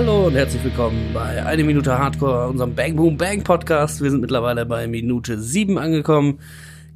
[0.00, 4.00] Hallo und herzlich willkommen bei Eine Minute Hardcore, unserem Bang Boom Bang Podcast.
[4.00, 6.40] Wir sind mittlerweile bei Minute 7 angekommen.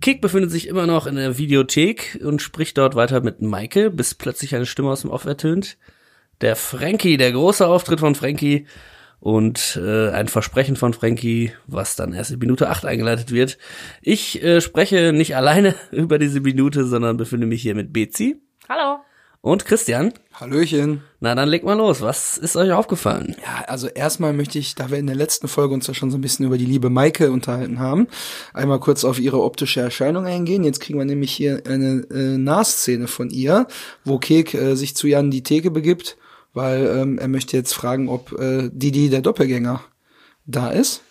[0.01, 4.15] Kick befindet sich immer noch in der Videothek und spricht dort weiter mit Maike, bis
[4.15, 5.77] plötzlich eine Stimme aus dem Off ertönt.
[6.41, 8.67] Der Frankie, der große Auftritt von Frankie
[9.21, 13.59] und äh, ein Versprechen von Frankie, was dann erst in Minute 8 eingeleitet wird.
[14.01, 19.04] Ich äh, spreche nicht alleine über diese Minute, sondern befinde mich hier mit Bezi Hallo.
[19.45, 20.15] Und Christian.
[20.33, 21.03] Hallöchen.
[21.21, 22.01] Na, dann legt mal los.
[22.01, 23.37] Was ist euch aufgefallen?
[23.45, 26.17] Ja, also erstmal möchte ich, da wir in der letzten Folge uns ja schon so
[26.17, 28.07] ein bisschen über die liebe Maike unterhalten haben,
[28.55, 30.65] einmal kurz auf ihre optische Erscheinung eingehen.
[30.65, 33.67] Jetzt kriegen wir nämlich hier eine äh, Nahszene von ihr,
[34.03, 36.17] wo Kek äh, sich zu ihr an die Theke begibt,
[36.55, 39.83] weil ähm, er möchte jetzt fragen, ob äh, Didi der Doppelgänger
[40.47, 41.03] da ist.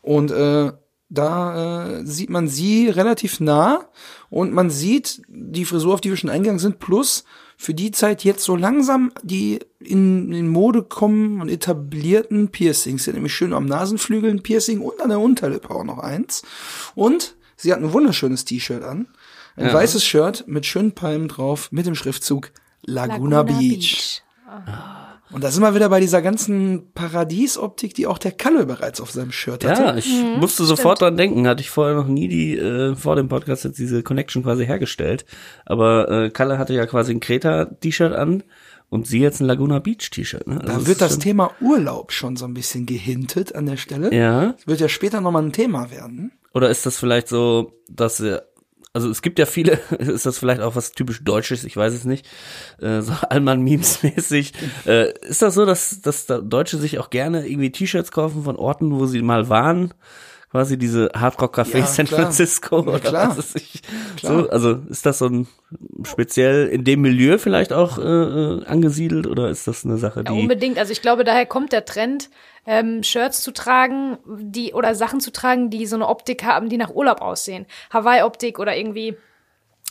[0.00, 0.72] Und äh,
[1.10, 3.90] da äh, sieht man sie relativ nah
[4.30, 7.24] und man sieht die Frisur, auf die wir schon eingegangen sind, plus
[7.64, 13.04] für die Zeit jetzt so langsam die in, in Mode kommen und etablierten Piercings.
[13.04, 16.42] Sie hat nämlich schön am Nasenflügel ein Piercing und an der Unterlippe auch noch eins.
[16.94, 19.08] Und sie hat ein wunderschönes T-Shirt an.
[19.56, 19.72] Ein Ja.
[19.74, 22.50] weißes Shirt mit schönen Palmen drauf, mit dem Schriftzug
[22.84, 24.22] Laguna, Beach.
[25.32, 29.10] Und da sind wir wieder bei dieser ganzen Paradiesoptik, die auch der Kalle bereits auf
[29.10, 29.82] seinem Shirt hatte.
[29.82, 30.08] Ja, ich
[30.38, 31.48] musste sofort dran denken.
[31.48, 35.24] Hatte ich vorher noch nie die äh, vor dem Podcast jetzt diese Connection quasi hergestellt.
[35.66, 38.42] Aber äh, Kalle hatte ja quasi ein Kreta-T-Shirt an
[38.90, 40.46] und sie jetzt ein Laguna Beach T-Shirt.
[40.46, 40.60] Ne?
[40.60, 44.14] Also Da wird das schon- Thema Urlaub schon so ein bisschen gehintet an der Stelle.
[44.14, 44.52] Ja.
[44.52, 46.32] Das wird ja später nochmal ein Thema werden.
[46.52, 48.40] Oder ist das vielleicht so, dass äh,
[48.94, 52.04] also es gibt ja viele, ist das vielleicht auch was typisch Deutsches, ich weiß es
[52.04, 52.26] nicht,
[52.80, 54.52] äh, so Allmann-Memes-mäßig.
[54.86, 58.56] Äh, ist das so, dass, dass da Deutsche sich auch gerne irgendwie T-Shirts kaufen von
[58.56, 59.92] Orten, wo sie mal waren?
[60.50, 62.20] Quasi diese Hardrock-Café Ja, San klar.
[62.22, 63.36] Francisco Ja, oder klar.
[63.36, 63.82] was ich.
[64.16, 64.44] Klar.
[64.44, 65.48] So, also ist das so ein
[66.04, 70.32] speziell in dem Milieu vielleicht auch äh, äh, angesiedelt oder ist das eine Sache, Ja,
[70.32, 70.78] die unbedingt.
[70.78, 72.30] Also ich glaube, daher kommt der Trend,
[72.66, 76.76] ähm, Shirts zu tragen, die oder Sachen zu tragen, die so eine Optik haben, die
[76.76, 77.66] nach Urlaub aussehen.
[77.92, 79.16] Hawaii-Optik oder irgendwie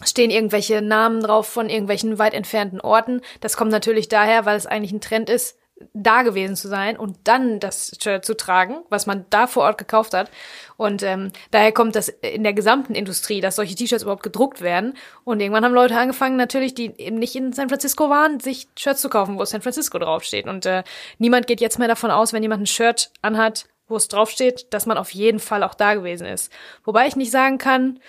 [0.04, 3.22] stehen irgendwelche Namen drauf von irgendwelchen weit entfernten Orten.
[3.42, 5.58] Das kommt natürlich daher, weil es eigentlich ein Trend ist,
[5.94, 9.78] da gewesen zu sein und dann das Shirt zu tragen, was man da vor Ort
[9.78, 10.30] gekauft hat.
[10.78, 14.96] Und ähm, daher kommt das in der gesamten Industrie, dass solche T-Shirts überhaupt gedruckt werden.
[15.24, 19.02] Und irgendwann haben Leute angefangen, natürlich, die eben nicht in San Francisco waren, sich Shirts
[19.02, 20.48] zu kaufen, wo San Francisco draufsteht.
[20.48, 20.84] Und äh,
[21.20, 24.86] niemand geht jetzt mehr davon aus, wenn jemand ein Shirt anhat, wo es draufsteht, dass
[24.86, 26.52] man auf jeden Fall auch da gewesen ist.
[26.84, 28.00] Wobei ich nicht sagen kann,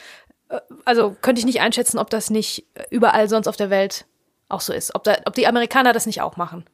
[0.48, 4.06] äh, also könnte ich nicht einschätzen, ob das nicht überall sonst auf der Welt
[4.48, 4.94] auch so ist.
[4.94, 6.64] Ob, da, ob die Amerikaner das nicht auch machen.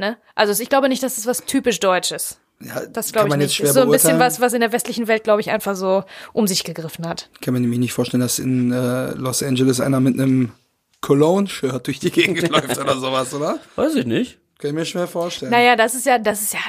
[0.00, 0.16] Ne?
[0.34, 2.40] Also ich glaube nicht, dass es was typisch Deutsches.
[2.62, 3.58] Ja, Das glaube ich nicht.
[3.58, 6.02] jetzt Ist so ein bisschen was, was in der westlichen Welt, glaube ich, einfach so
[6.32, 7.30] um sich gegriffen hat.
[7.40, 10.52] Kann man nämlich nicht vorstellen, dass in äh, Los Angeles einer mit einem
[11.00, 13.58] Cologne-Shirt durch die Gegend läuft oder sowas, oder?
[13.76, 14.38] weiß ich nicht.
[14.58, 15.50] Kann ich mir schwer vorstellen.
[15.50, 16.60] Naja, das ist ja, das ist ja,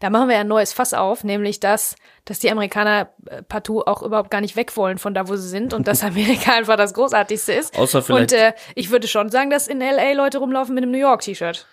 [0.00, 1.96] da machen wir ja ein neues Fass auf, nämlich das,
[2.26, 5.48] dass die Amerikaner äh, partout auch überhaupt gar nicht weg wollen von da, wo sie
[5.48, 7.74] sind und dass Amerika einfach das Großartigste ist.
[7.78, 10.12] Außer vielleicht- Und äh, ich würde schon sagen, dass in L.A.
[10.12, 11.66] Leute rumlaufen mit einem New York-T-Shirt.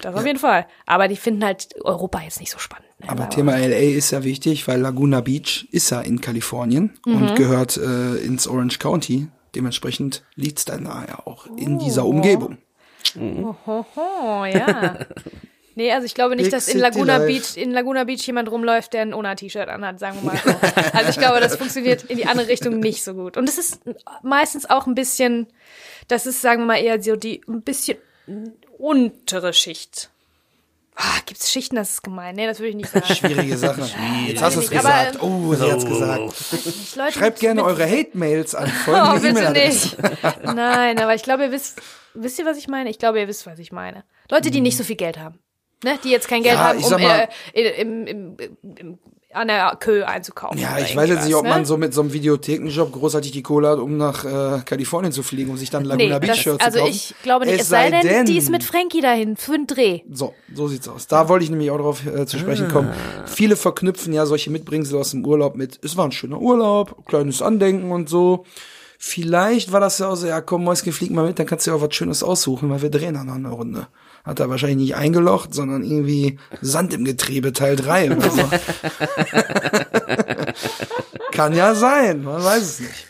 [0.00, 0.66] Das auf jeden Fall.
[0.84, 2.88] Aber die finden halt Europa jetzt nicht so spannend.
[2.98, 3.08] Ne?
[3.08, 7.76] Aber Thema LA ist ja wichtig, weil Laguna Beach ist ja in Kalifornien und gehört
[7.76, 9.28] äh, ins Orange County.
[9.54, 12.58] Dementsprechend liegt's dann da ja auch in dieser Umgebung.
[13.16, 14.98] Oh, ja.
[15.76, 17.26] Nee, also ich glaube nicht, Big dass in City Laguna Life.
[17.26, 20.50] Beach, in Laguna Beach jemand rumläuft, der ein Ona-T-Shirt anhat, sagen wir mal so.
[20.94, 23.36] Also ich glaube, das funktioniert in die andere Richtung nicht so gut.
[23.36, 23.82] Und es ist
[24.22, 25.48] meistens auch ein bisschen,
[26.08, 27.98] das ist, sagen wir mal, eher so die ein bisschen
[28.78, 30.10] untere Schicht.
[30.98, 32.34] Ah, gibt's Schichten, das ist gemein.
[32.36, 33.04] Nee, das würde ich nicht sagen.
[33.14, 33.82] Schwierige Sache.
[34.26, 35.22] Jetzt hast du es nicht, aber, gesagt.
[35.22, 36.96] Oh, sie hat's gesagt.
[36.96, 39.96] Leute Schreibt gerne eure Hate-Mails an Oh, folgende bitte E-Mail-Adresse.
[40.00, 40.54] nicht.
[40.54, 41.82] Nein, aber ich glaube, ihr wisst,
[42.14, 42.88] wisst ihr, was ich meine?
[42.88, 44.04] Ich glaube, ihr wisst, was ich meine.
[44.30, 45.38] Leute, die nicht so viel Geld haben.
[45.84, 45.98] Ne?
[46.02, 48.98] Die jetzt kein Geld Ja, haben, um mal- äh, im, im, im,
[49.32, 50.58] an der Kö einzukaufen.
[50.58, 51.66] Ja, ich weiß jetzt nicht, ob irgendwas, man ne?
[51.66, 55.50] so mit so einem Videothekenjob großartig die Kohle hat, um nach äh, Kalifornien zu fliegen,
[55.50, 56.90] um sich dann Laguna Nee, Beach Shirt zu also kaufen.
[56.90, 57.60] ich glaube nicht.
[57.60, 60.00] Es, sei denn, die ist mit Frankie dahin für einen Dreh.
[60.10, 61.06] So, so sieht's aus.
[61.06, 62.92] Da wollte ich nämlich auch drauf äh, zu sprechen kommen.
[63.26, 67.42] Viele verknüpfen ja solche Mitbringsel aus dem Urlaub mit, es war ein schöner Urlaub, kleines
[67.42, 68.44] Andenken und so.
[68.98, 71.70] Vielleicht war das ja auch so, ja komm, Mäuschen, flieg mal mit, dann kannst du
[71.70, 73.88] ja auch was Schönes aussuchen, weil wir drehen dann noch eine Runde.
[74.26, 78.42] Hat er wahrscheinlich nicht eingelocht, sondern irgendwie Sand im Getriebe, Teil 3 oder so.
[81.30, 83.06] Kann ja sein, man weiß es nicht.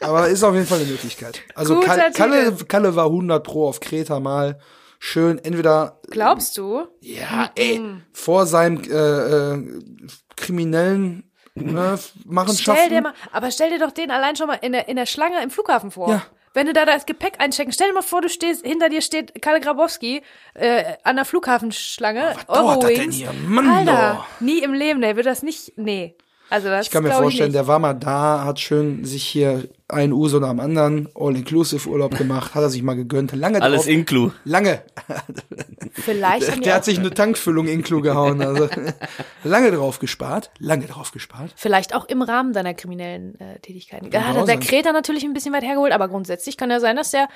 [0.00, 1.42] Aber ist auf jeden Fall eine Möglichkeit.
[1.54, 2.56] Also Kal Kalle.
[2.66, 4.58] Kalle war 100 pro auf Kreta mal
[4.98, 6.86] schön, entweder Glaubst du?
[7.00, 7.80] ja, ey,
[8.12, 9.62] vor seinem äh, äh,
[10.36, 12.88] kriminellen ne, Stell Machenschaften.
[12.90, 15.42] dir mal, aber stell dir doch den allein schon mal in der, in der Schlange
[15.42, 16.08] im Flughafen vor.
[16.08, 16.22] Ja.
[16.54, 19.40] Wenn du da das Gepäck einchecken, stell dir mal vor, du stehst, hinter dir steht
[19.40, 20.22] Kalle Grabowski
[20.54, 22.34] äh, an der Flughafenschlange.
[22.34, 23.68] was dauert das denn Eurowings.
[23.70, 26.14] Alter, nie im Leben, der wird das nicht, nee.
[26.52, 30.12] Also das Ich kann mir vorstellen, der war mal da, hat schön sich hier ein
[30.12, 34.32] Uso nach dem anderen All-Inclusive-Urlaub gemacht, hat er sich mal gegönnt, lange Alles drauf, inclu.
[34.44, 34.82] lange,
[35.92, 38.68] Vielleicht der auch, hat sich eine Tankfüllung inclu gehauen, also
[39.44, 41.54] lange drauf gespart, lange drauf gespart.
[41.56, 44.10] vielleicht auch im Rahmen seiner kriminellen äh, Tätigkeiten.
[44.12, 44.58] Ja, hat der.
[44.58, 47.28] Kreta natürlich ein bisschen weit hergeholt, aber grundsätzlich kann ja sein, dass der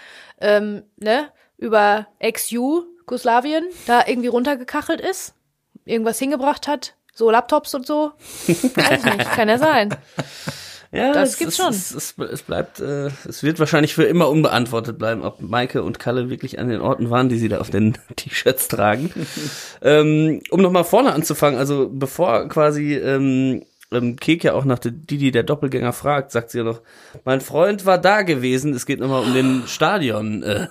[0.43, 5.35] ähm, ne, über ex-Ju, Jugoslawien, da irgendwie runtergekachelt ist,
[5.87, 8.13] irgendwas hingebracht hat, so Laptops und so.
[8.47, 9.95] Weiß ich nicht, kann ja sein.
[10.93, 11.71] Ja, Das es, gibt's es, schon.
[11.71, 15.99] Es, es, es bleibt, äh, es wird wahrscheinlich für immer unbeantwortet bleiben, ob Maike und
[15.99, 19.11] Kalle wirklich an den Orten waren, die sie da auf den T-Shirts tragen.
[19.83, 24.93] ähm, um nochmal vorne anzufangen, also bevor quasi ähm, ähm, Kek ja auch nach der
[24.93, 26.83] Didi der Doppelgänger fragt, sagt sie ja noch,
[27.25, 30.69] mein Freund war da gewesen, es geht nochmal um den Stadion, äh,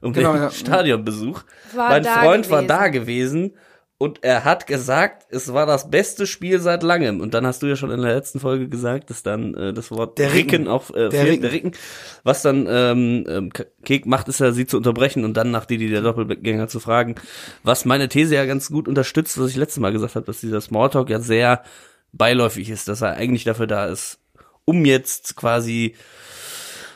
[0.00, 0.50] um Genau, den ja.
[0.50, 1.42] Stadionbesuch.
[1.74, 2.68] War mein Freund war gewesen.
[2.68, 3.54] da gewesen
[4.00, 7.20] und er hat gesagt, es war das beste Spiel seit langem.
[7.20, 9.90] Und dann hast du ja schon in der letzten Folge gesagt, dass dann äh, das
[9.90, 10.50] Wort Der Ricken.
[10.50, 11.42] Ricken auch äh, Der fehlt, Ricken.
[11.42, 11.72] der Ricken.
[12.22, 13.50] Was dann ähm, ähm,
[13.84, 17.16] Kek macht, ist ja, sie zu unterbrechen und dann nach Didi der Doppelgänger zu fragen.
[17.64, 20.60] Was meine These ja ganz gut unterstützt, was ich letztes Mal gesagt habe, dass dieser
[20.60, 21.64] Smalltalk ja sehr
[22.12, 24.20] beiläufig ist, dass er eigentlich dafür da ist,
[24.64, 25.96] um jetzt quasi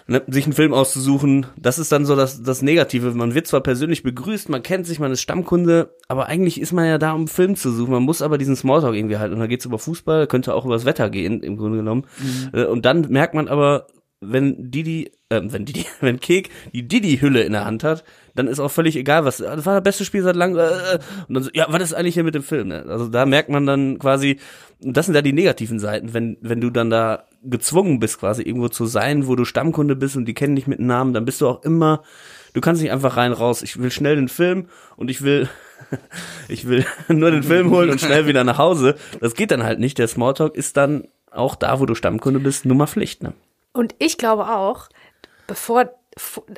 [0.06, 1.46] ne, sich einen Film auszusuchen.
[1.56, 3.12] Das ist dann so das, das Negative.
[3.12, 6.86] Man wird zwar persönlich begrüßt, man kennt sich, man ist Stammkunde, aber eigentlich ist man
[6.86, 7.92] ja da, um einen Film zu suchen.
[7.92, 9.34] Man muss aber diesen Smalltalk irgendwie halten.
[9.34, 12.06] Und da geht's über Fußball, könnte auch über das Wetter gehen, im Grunde genommen.
[12.52, 13.86] Äh, Und dann merkt man aber,
[14.22, 18.04] wenn Didi, äh, wenn Didi, wenn Kek die Didi-Hülle in der Hand hat,
[18.34, 20.98] dann ist auch völlig egal, was, das war das beste Spiel seit langem, äh,
[21.28, 22.84] und dann so, ja, was ist eigentlich hier mit dem Film, ne?
[22.88, 24.38] Also da merkt man dann quasi,
[24.80, 28.68] das sind ja die negativen Seiten, wenn, wenn du dann da gezwungen bist, quasi irgendwo
[28.68, 31.48] zu sein, wo du Stammkunde bist und die kennen dich mit Namen, dann bist du
[31.48, 32.02] auch immer,
[32.52, 35.48] du kannst nicht einfach rein raus, ich will schnell den Film und ich will,
[36.48, 38.94] ich will nur den Film holen und schnell wieder nach Hause.
[39.20, 39.98] Das geht dann halt nicht.
[39.98, 43.32] Der Smalltalk ist dann auch da, wo du Stammkunde bist, nur mal Pflicht, ne?
[43.72, 44.88] Und ich glaube auch,
[45.46, 45.90] bevor,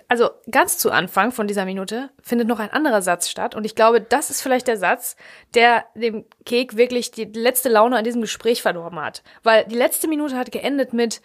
[0.09, 3.55] also ganz zu Anfang von dieser Minute findet noch ein anderer Satz statt.
[3.55, 5.17] Und ich glaube, das ist vielleicht der Satz,
[5.55, 9.23] der dem Kek wirklich die letzte Laune an diesem Gespräch verdorben hat.
[9.43, 11.21] Weil die letzte Minute hat geendet mit,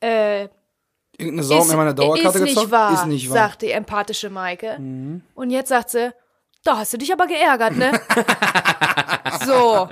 [0.00, 0.48] äh,
[1.18, 2.70] Irgendeine Sau hat mir meine Dauerkarte ist nicht gezockt?
[2.72, 3.36] wahr, ist nicht wahr.
[3.36, 3.50] Mhm.
[3.50, 4.76] sagt die empathische Maike.
[5.34, 6.12] Und jetzt sagt sie,
[6.64, 7.92] da hast du dich aber geärgert, ne?
[9.44, 9.88] so.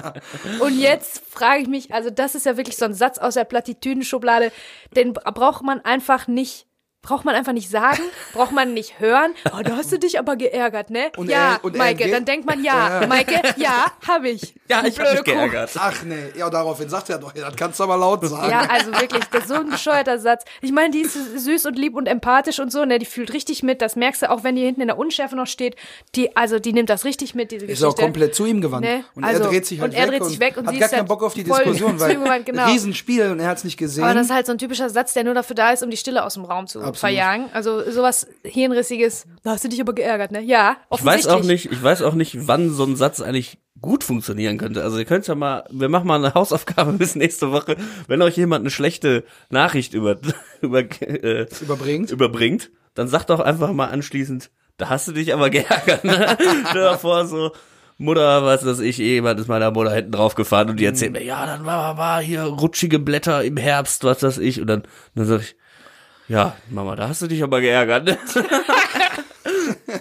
[0.61, 3.45] Und jetzt frage ich mich, also das ist ja wirklich so ein Satz aus der
[3.45, 4.53] Plattitüdenschublade,
[4.95, 6.67] den bra- braucht man einfach nicht,
[7.03, 8.03] braucht man einfach nicht sagen,
[8.35, 9.33] braucht man nicht hören.
[9.57, 11.11] Oh, da hast du dich aber geärgert, ne?
[11.17, 13.07] Und ja, er- und Maike, dann denkt man ja.
[13.09, 14.55] Maike, ja, hab ich.
[14.69, 15.71] Ja, ich hab mich geärgert.
[15.79, 18.51] Ach nee, ja, daraufhin sagt er doch, ja, das kannst du aber laut sagen.
[18.51, 20.45] Ja, also wirklich, das ist so ein bescheuerter Satz.
[20.61, 23.63] Ich meine, die ist süß und lieb und empathisch und so, ne, die fühlt richtig
[23.63, 23.81] mit.
[23.81, 25.77] Das merkst du auch, wenn die hinten in der Unschärfe noch steht.
[26.17, 27.89] Die, also die nimmt das richtig mit, diese ist Geschichte.
[27.89, 28.85] auch komplett zu ihm gewandt.
[28.87, 29.05] Ne?
[29.15, 30.81] Und Also, er dreht sich halt und er weg, dreht sich weg und hat sie
[30.81, 32.67] gar ist keinen halt Bock auf die Diskussion, weil gewandt, genau.
[32.67, 34.05] Riesenspiel und er hat's nicht gesehen.
[34.05, 35.97] Aber das ist halt so ein typischer Satz, der nur dafür da ist, um die
[35.97, 36.99] Stille aus dem Raum zu Absolut.
[36.99, 37.47] verjagen.
[37.53, 39.27] Also sowas Hirnrissiges.
[39.43, 40.41] Da hast du dich aber geärgert, ne?
[40.43, 44.05] Ja, Ich weiß auch nicht, ich weiß auch nicht, wann so ein Satz eigentlich gut
[44.05, 44.83] funktionieren könnte.
[44.83, 47.77] Also ihr könnt ja mal, wir machen mal eine Hausaufgabe bis nächste Woche.
[48.09, 50.19] Wenn euch jemand eine schlechte Nachricht über,
[50.61, 52.11] über, äh, Überbringt.
[52.11, 56.05] überbringt, dann sagt doch einfach mal anschließend, da hast du dich aber geärgert.
[56.05, 56.37] Ne?
[56.69, 57.53] Stell dir vor, so,
[57.97, 61.23] Mutter, was weiß ich, jemand ist meiner Mutter hinten drauf gefahren und die erzählt mir,
[61.23, 64.61] ja, dann war, war hier rutschige Blätter im Herbst, was weiß ich.
[64.61, 64.83] Und dann,
[65.15, 65.57] dann sag ich,
[66.31, 68.09] ja, Mama, da hast du dich aber geärgert.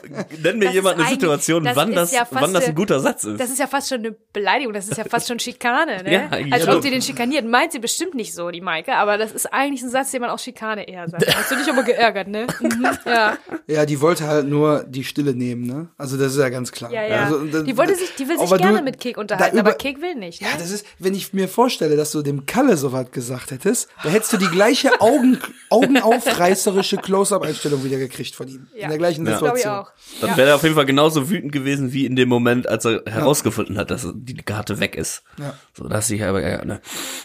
[0.10, 0.26] Ne?
[0.44, 3.24] Nenn mir Das jemand eine Situation, das wann das, ja wann das ein guter Satz
[3.24, 3.40] ist.
[3.40, 6.14] Das ist ja fast schon eine Beleidigung, das ist ja fast schon Schikane, ne?
[6.14, 6.76] Ja, Als schon.
[6.76, 7.46] ob sie den schikaniert.
[7.46, 10.30] Meint sie bestimmt nicht so, die Maike, aber das ist eigentlich ein Satz, den man
[10.30, 11.26] auch Schikane eher sagt.
[11.36, 12.48] Hast du dich aber geärgert, ne?
[12.60, 13.38] Mhm, ja.
[13.68, 15.90] Ja, die wollte halt nur die Stille nehmen, ne?
[15.98, 16.92] Also das ist ja ganz klar.
[16.92, 17.24] Ja, ja.
[17.26, 19.70] Also, da- die wollte sich, die will sich aber du- gerne mit Kek unterhalten, über-
[19.70, 20.48] aber Kek will nicht, ne?
[20.48, 24.10] Ja, das ist, wenn ich mir vorstelle, dass du dem Kalle sowas gesagt hättest, da
[24.10, 28.68] hättest du die gleiche Augen, augenaufreißerische Close-Up-Einstellung wieder gekriegt von ihm.
[28.76, 28.84] Ja.
[28.84, 29.79] In der gleichen Das Situation.
[29.80, 29.92] Auch.
[30.22, 30.38] Dann Ja.
[30.38, 33.78] wäre er auf jeden Fall genauso wütend gewesen wie in dem Moment, als er herausgefunden
[33.78, 35.24] hat, dass die Karte weg ist.
[35.38, 35.54] Ja.
[35.76, 36.82] So, da hast du dich aber geärgert, ne?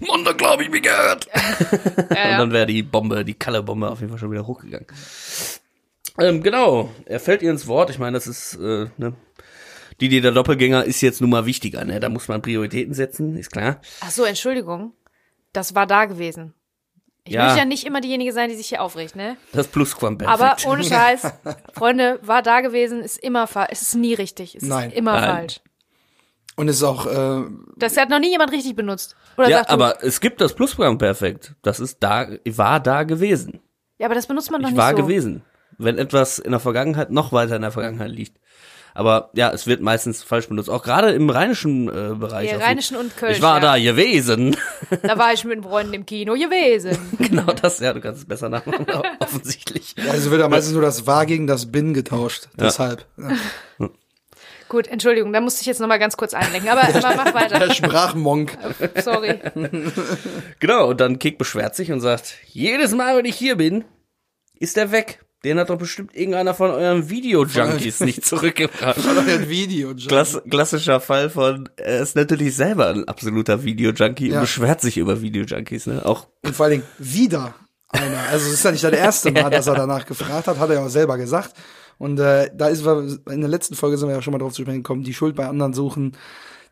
[0.07, 1.27] Mann, da glaube ich mich geärgert.
[1.97, 2.39] Und ja.
[2.39, 4.87] dann wäre die Bombe, die Kalle-Bombe auf jeden Fall schon wieder hochgegangen.
[6.19, 7.91] Ähm, genau, er fällt ihr ins Wort.
[7.91, 9.15] Ich meine, das ist, äh, ne?
[10.01, 12.01] Die, die der Doppelgänger ist jetzt nun mal wichtiger, ne?
[12.01, 13.81] Da muss man Prioritäten setzen, ist klar.
[14.01, 14.93] Ach so, Entschuldigung.
[15.53, 16.53] Das war da gewesen.
[17.27, 17.45] Ich Ja.
[17.45, 19.39] möchte ja nicht immer diejenige sein, die sich hier aufregt, ne?
[19.53, 20.43] Das Plusquamperfekt.
[20.43, 21.23] Aber ohne Scheiß,
[21.73, 23.71] Freunde, war da gewesen, ist immer falsch.
[23.73, 24.57] Es ist nie richtig.
[24.57, 24.91] Es Nein.
[24.91, 25.31] ist immer Nein.
[25.37, 25.61] falsch.
[26.57, 27.45] Und es ist auch, äh,
[27.77, 29.17] Das hat noch nie jemand richtig benutzt.
[29.39, 31.55] Oder Ja, sagt du, aber es gibt das Plusquamperfekt.
[31.63, 33.61] Das ist da, war da gewesen.
[33.99, 34.97] Ja, aber das benutzt man doch Ich nicht war so.
[34.99, 35.43] gewesen.
[35.79, 38.39] Wenn etwas in der Vergangenheit noch weiter in der Vergangenheit liegt.
[38.97, 40.71] Aber ja, es wird meistens falsch benutzt.
[40.71, 42.53] Auch gerade im rheinischen äh, Bereich.
[42.53, 43.33] Ja, rheinischen und Köln.
[43.33, 43.61] Ich war ja.
[43.61, 44.57] da gewesen.
[45.03, 46.97] Da war ich mit den Freunden im Kino gewesen.
[47.19, 48.87] genau das, ja, du kannst es besser nachmachen,
[49.19, 49.97] offensichtlich.
[49.99, 52.49] Ja, also wird ja meistens nur das war gegen das bin getauscht.
[52.57, 53.05] Deshalb.
[53.19, 53.91] Ja.
[54.69, 56.71] Gut, Entschuldigung, da musste ich jetzt nochmal ganz kurz einlenken.
[56.71, 57.59] Aber, aber mach weiter.
[57.59, 58.57] Der Sprachmonk.
[59.03, 59.41] Sorry.
[60.61, 63.85] Genau, und dann Kick beschwert sich und sagt, jedes Mal, wenn ich hier bin,
[64.59, 65.24] ist er weg.
[65.45, 68.97] Den hat doch bestimmt irgendeiner von euren Video-Junkies nicht zurückgebracht.
[69.07, 69.95] Ein Video.
[69.95, 74.37] Klass, klassischer Fall von, er ist natürlich selber ein absoluter Video-Junkie Ja.
[74.37, 76.05] und beschwert sich über Video-Junkies, ne?
[76.05, 77.55] Auch, Und vor allen Dingen wieder
[77.91, 78.21] einer.
[78.31, 80.77] Also es ist ja nicht das erste Mal, dass er danach gefragt hat, hat er
[80.77, 81.53] ja auch selber gesagt.
[81.99, 84.63] Und äh, da ist in der letzten Folge sind wir ja schon mal drauf zu
[84.63, 86.17] sprechen gekommen, die Schuld bei anderen suchen.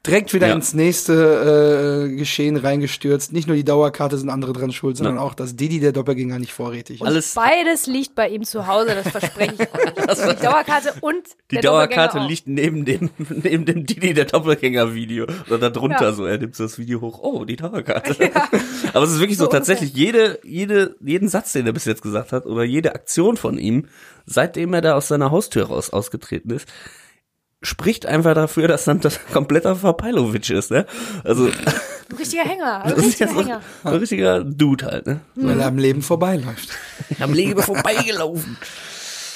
[0.05, 0.55] Direkt wieder Ja.
[0.55, 3.33] ins nächste äh, Geschehen reingestürzt.
[3.33, 6.53] Nicht nur die Dauerkarte sind andere dran schuld, sondern auch, dass Didi der Doppelgänger nicht
[6.53, 7.07] vorrätig ist.
[7.07, 10.37] alles, Beides liegt bei ihm zu Hause, das verspreche ich euch.
[10.37, 12.29] Die Dauerkarte und die der Dauerkarte Doppelgänger auch.
[12.29, 13.11] liegt neben dem,
[13.43, 15.27] neben dem Didi der Doppelgänger-Video.
[15.49, 16.13] Oder darunter Ja.
[16.13, 18.17] so, er nimmt so das Video hoch, oh, die Dauerkarte.
[18.95, 22.03] Aber es ist wirklich so, So tatsächlich jede, jede, jeden Satz, den er bis jetzt
[22.03, 23.87] gesagt hat, oder jede Aktion von ihm,
[24.27, 26.67] seitdem er da aus seiner Haustür raus ausgetreten ist,
[27.63, 30.87] spricht einfach dafür, dass dann das kompletter Verpeilovic ist, ne?
[31.25, 33.61] Also, Ein richtiger Hänger, ein das ist ja richtiger so Hänger.
[33.85, 35.21] ein richtiger Dude halt, ne?
[35.35, 36.69] Weil er am Leben vorbeiläuft.
[37.21, 38.57] Am Leben vorbeigelaufen.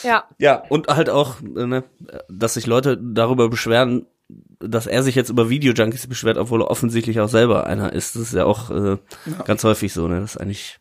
[0.02, 0.25] Ja.
[0.38, 1.85] Ja, und halt auch, äh, ne,
[2.28, 4.06] dass sich Leute darüber beschweren,
[4.59, 8.16] dass er sich jetzt über Videojunkies beschwert, obwohl er offensichtlich auch selber einer ist.
[8.16, 8.97] Das ist ja auch äh,
[9.45, 10.78] ganz häufig so, ne, dass eigentlich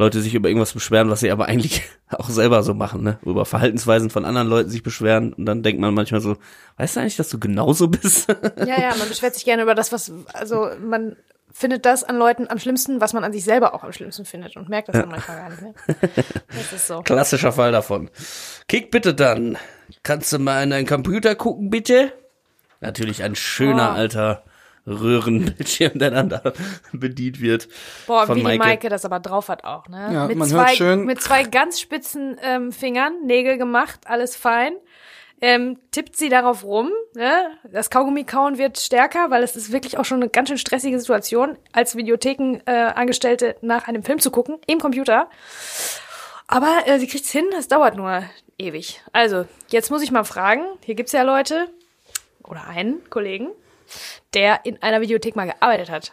[0.00, 3.44] Leute sich über irgendwas beschweren, was sie aber eigentlich auch selber so machen, ne, über
[3.44, 6.36] Verhaltensweisen von anderen Leuten sich beschweren und dann denkt man manchmal so,
[6.78, 8.28] weißt du eigentlich, dass du genauso bist?
[8.66, 11.16] Ja, ja, man beschwert sich gerne über das, was, also man
[11.52, 14.56] findet das an Leuten am schlimmsten, was man an sich selber auch am schlimmsten findet
[14.56, 15.74] und merkt das dann manchmal gar nicht mehr.
[16.48, 17.00] Das ist so.
[17.02, 18.08] Klassischer Fall davon.
[18.68, 19.58] Kick bitte dann.
[20.02, 22.12] Kannst du mal in deinen Computer gucken, bitte?
[22.80, 23.96] Natürlich ein schöner Oh.
[23.96, 24.44] alter
[24.86, 26.42] Röhrenbildschirm, der dann da
[26.92, 27.68] bedient wird.
[28.06, 28.58] Boah, von wie die Maike.
[28.64, 30.10] Maike das aber drauf hat auch, ne?
[30.12, 34.36] Ja, mit man zwei, hört schön- Mit zwei ganz spitzen ähm, Fingern, Nägel gemacht, alles
[34.36, 34.72] fein.
[35.42, 37.32] Ähm, tippt sie darauf rum, ne?
[37.72, 41.56] Das Kaugummi-Kauen wird stärker, weil es ist wirklich auch schon eine ganz schön stressige Situation,
[41.72, 45.30] als Videothekenangestellte äh, Angestellte nach einem Film zu gucken, im Computer.
[46.46, 48.22] Aber äh, sie kriegt's hin, das dauert nur
[48.58, 49.00] ewig.
[49.12, 51.68] Also, jetzt muss ich mal fragen, hier gibt's ja Leute,
[52.44, 53.48] oder einen Kollegen,
[54.34, 56.12] der in einer Videothek mal gearbeitet hat.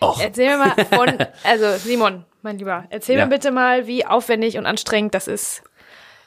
[0.00, 1.08] Och, Erzähl mir mal von,
[1.44, 3.24] also Simon, mein Lieber, erzähl Ja.
[3.26, 5.62] mir bitte mal, wie aufwendig und anstrengend das ist,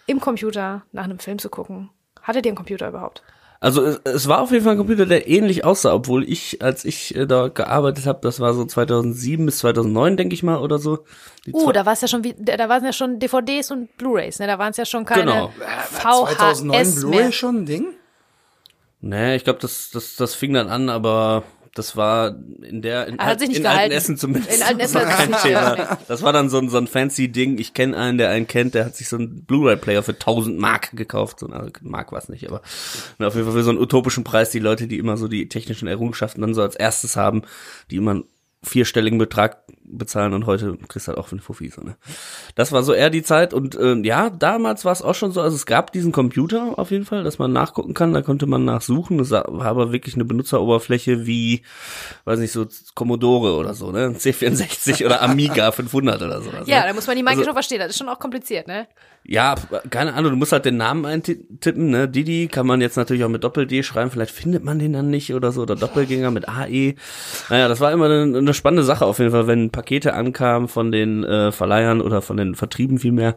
[0.07, 1.89] im Computer nach einem Film zu gucken.
[2.21, 3.21] Hattet ihr einen Computer überhaupt?
[3.61, 6.85] also es, es war auf jeden Fall ein Computer, der ähnlich aussah, obwohl ich, als
[6.85, 10.79] ich äh, da gearbeitet habe, das war so 2007 bis 2009, denke ich mal, oder
[10.79, 10.99] so.
[11.45, 13.69] Die Uh, zwei- da war es ja schon, wie, da waren es ja schon DVDs
[13.71, 14.47] und Blu-rays, ne?
[14.47, 15.47] Da waren es ja schon keine Genau.
[15.91, 16.95] VHS 2009 mehr.
[17.11, 17.87] Blu-ray schon ein Ding?
[19.01, 21.43] Nee, ich glaube, das, das, das fing dann an, aber
[21.75, 24.57] das war in der in, Er hat sich nicht in alten Essen zumindest.
[24.57, 25.97] In alten Das Essen kein Thema.
[26.07, 27.57] Das war dann so ein, so ein fancy Ding.
[27.57, 30.91] Ich kenne einen, der einen kennt, der hat sich so einen Blu-ray-Player für 1000 Mark
[30.95, 31.39] gekauft.
[31.39, 32.61] So, also Mark war es nicht, aber
[33.17, 34.49] na, auf jeden Fall für so einen utopischen Preis.
[34.49, 37.43] Die Leute, die immer so die technischen Errungenschaften dann so als erstes haben,
[37.91, 38.23] die immer einen
[38.63, 41.69] vierstelligen Betrag bezahlen und heute kriegst du halt auch für eine Fuffi.
[41.69, 41.95] So, ne?
[42.55, 45.41] Das war so eher die Zeit und äh, ja, damals war es auch schon so,
[45.41, 48.65] also es gab diesen Computer auf jeden Fall, dass man nachgucken kann, da konnte man
[48.65, 49.17] nachsuchen.
[49.17, 51.63] Das war aber wirklich eine Benutzeroberfläche wie,
[52.25, 52.65] weiß nicht, so
[52.95, 54.09] Commodore oder so, ne?
[54.17, 56.49] C64 oder Amiga 500 oder so.
[56.65, 57.79] Ja, da muss man die Marke Also- schon verstehen.
[57.79, 58.87] Das ist schon auch kompliziert, ne?
[59.23, 59.55] Ja,
[59.91, 62.07] keine Ahnung, du musst halt den Namen eintippen, ne?
[62.07, 65.33] Didi kann man jetzt natürlich auch mit Doppel-D schreiben, vielleicht findet man den dann nicht
[65.35, 66.95] oder so, oder Doppelgänger mit AE.
[67.49, 70.91] Naja, das war immer eine, eine spannende Sache auf jeden Fall, wenn Pakete ankamen von
[70.91, 73.35] den äh, Verleihern oder von den Vertrieben vielmehr,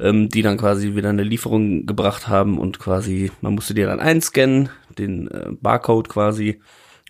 [0.00, 4.00] ähm, die dann quasi wieder eine Lieferung gebracht haben und quasi, man musste dir dann
[4.00, 6.60] einscannen, den äh, Barcode quasi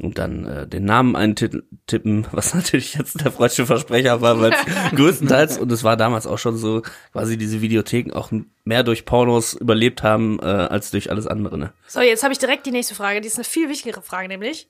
[0.01, 4.53] und dann äh, den Namen eintippen, was natürlich jetzt der freudsche Versprecher war, weil
[4.95, 6.83] größtenteils, und es war damals auch schon so,
[7.13, 8.31] quasi diese Videotheken auch
[8.65, 11.59] mehr durch Pornos überlebt haben, äh, als durch alles andere.
[11.59, 11.73] Ne?
[11.87, 13.21] So, jetzt habe ich direkt die nächste Frage.
[13.21, 14.69] Die ist eine viel wichtigere Frage, nämlich.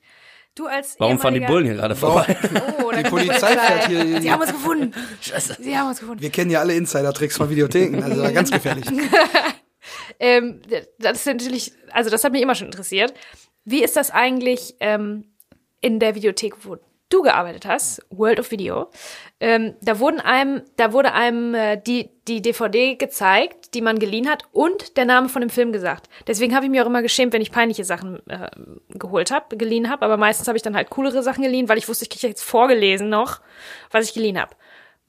[0.55, 2.37] Du als Warum fahren die Bullen hier gerade vorbei?
[2.83, 4.93] Oh, Die Polizei fährt hier- Sie haben uns gefunden.
[5.59, 6.21] Sie haben uns gefunden.
[6.21, 8.85] Wir kennen ja alle Insider-Tricks von Videotheken, also ganz gefährlich.
[10.19, 10.61] Ähm,
[10.99, 13.13] das ist natürlich, also das hat mich immer schon interessiert.
[13.65, 15.25] Wie ist das eigentlich ähm,
[15.81, 16.77] in der Videothek, wo
[17.09, 18.89] du gearbeitet hast, World of Video?
[19.39, 24.29] Ähm, da wurden einem, da wurde einem äh, die die DVD gezeigt, die man geliehen
[24.29, 26.09] hat und der Name von dem Film gesagt.
[26.27, 28.49] Deswegen habe ich mir auch immer geschämt, wenn ich peinliche Sachen äh,
[28.89, 30.05] geholt habe, geliehen habe.
[30.05, 32.43] Aber meistens habe ich dann halt coolere Sachen geliehen, weil ich wusste, ich kriege jetzt
[32.43, 33.41] vorgelesen noch,
[33.91, 34.55] was ich geliehen habe.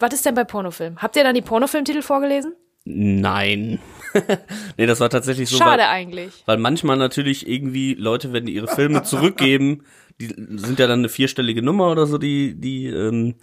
[0.01, 1.01] Was ist denn bei Pornofilmen?
[1.01, 2.55] Habt ihr dann die Pornofilmtitel vorgelesen?
[2.85, 3.79] Nein.
[4.77, 5.59] nee, das war tatsächlich so.
[5.59, 6.33] Schade weil, eigentlich.
[6.47, 9.83] Weil manchmal natürlich irgendwie Leute, wenn die ihre Filme zurückgeben,
[10.21, 13.35] die sind ja dann eine vierstellige Nummer oder so, die, die, ähm,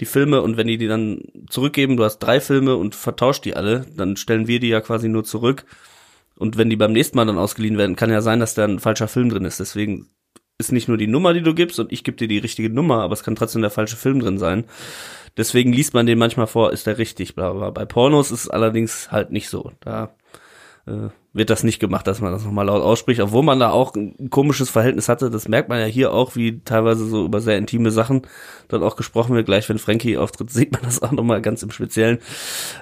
[0.00, 3.56] die Filme, und wenn die die dann zurückgeben, du hast drei Filme und vertauscht die
[3.56, 5.64] alle, dann stellen wir die ja quasi nur zurück.
[6.36, 8.78] Und wenn die beim nächsten Mal dann ausgeliehen werden, kann ja sein, dass da ein
[8.78, 9.58] falscher Film drin ist.
[9.58, 10.08] Deswegen
[10.58, 13.02] ist nicht nur die Nummer, die du gibst, und ich gebe dir die richtige Nummer,
[13.02, 14.64] aber es kann trotzdem der falsche Film drin sein.
[15.36, 17.70] Deswegen liest man den manchmal vor, ist der richtig, bla bla.
[17.70, 19.72] Bei Pornos ist es allerdings halt nicht so.
[19.80, 20.14] Da
[20.88, 23.94] äh, wird das nicht gemacht, dass man das nochmal laut ausspricht, obwohl man da auch
[23.94, 25.30] ein komisches Verhältnis hatte.
[25.30, 28.22] Das merkt man ja hier auch, wie teilweise so über sehr intime Sachen
[28.68, 29.46] dann auch gesprochen wird.
[29.46, 32.18] Gleich wenn Frankie auftritt, sieht man das auch nochmal ganz im Speziellen.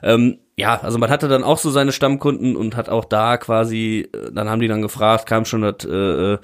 [0.03, 4.09] Ähm, ja, also man hatte dann auch so seine Stammkunden und hat auch da quasi,
[4.13, 6.39] äh, dann haben die dann gefragt, kam schon das äh, äh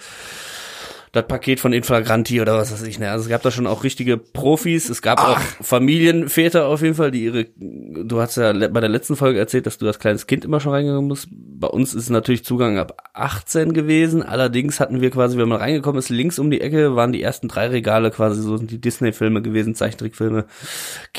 [1.12, 2.98] das Paket von Inflagranti oder was weiß ich.
[2.98, 3.10] Ne?
[3.10, 4.88] Also es gab da schon auch richtige Profis.
[4.88, 5.36] Es gab Ach.
[5.36, 9.66] auch Familienväter auf jeden Fall, die ihre, du hast ja bei der letzten Folge erzählt,
[9.66, 11.28] dass du als kleines Kind immer schon reingegangen bist.
[11.30, 14.22] Bei uns ist natürlich Zugang ab 18 gewesen.
[14.22, 17.46] Allerdings hatten wir quasi, wenn man reingekommen ist, links um die Ecke waren die ersten
[17.46, 20.46] drei Regale quasi so sind die Disney-Filme gewesen, Zeichentrickfilme,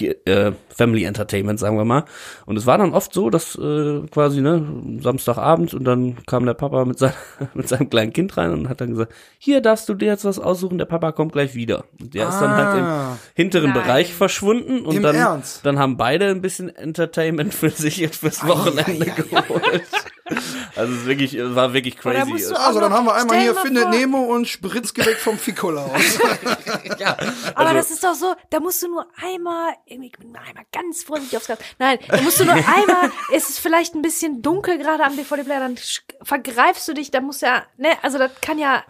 [0.02, 2.06] äh, Family Entertainment, sagen wir mal.
[2.48, 6.56] Und es war dann oft so, dass äh, quasi, ne, Samstagabend und dann kam der
[6.56, 7.14] Papa mit, sein,
[7.54, 10.24] mit seinem kleinen Kind rein und hat dann gesagt, hier darfst darfst du dir jetzt
[10.24, 11.84] was aussuchen, der Papa kommt gleich wieder.
[12.00, 13.18] Und der ah, ist dann halt im ah.
[13.34, 13.84] hinteren Nein.
[13.84, 15.66] Bereich verschwunden und dann, Ernst?
[15.66, 19.84] dann haben beide ein bisschen Entertainment für sich jetzt fürs Wochenende ai, geholt.
[20.76, 22.46] Also es wirklich, es war wirklich crazy.
[22.56, 25.92] Also dann haben wir einmal hier Findet Nemo und Spritzgebäck vom Ficolaus.
[27.00, 27.16] ja,
[27.54, 31.48] Aber also das ist doch so, da musst du nur einmal, einmal ganz vorsichtig aufs
[31.48, 31.60] Gas.
[31.78, 35.60] Nein, da musst du nur einmal, ist es vielleicht ein bisschen dunkel gerade am DVD-Player,
[35.60, 35.76] dann
[36.24, 38.84] vergreifst du dich, da musst du ja, ne, also das kann ja,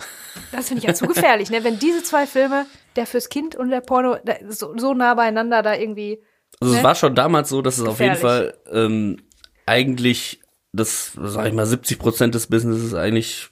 [0.52, 3.70] das finde ich ja zu gefährlich, ne, wenn diese zwei Filme, der fürs Kind und
[3.70, 6.24] der Porno, so, so nah beieinander da irgendwie.
[6.62, 6.80] Also ne?
[6.80, 8.24] es war schon damals so, dass es gefährlich.
[8.24, 9.18] auf jeden Fall ähm,
[9.66, 10.43] eigentlich
[10.74, 13.50] das, sag ich mal, 70 Prozent des Businesses eigentlich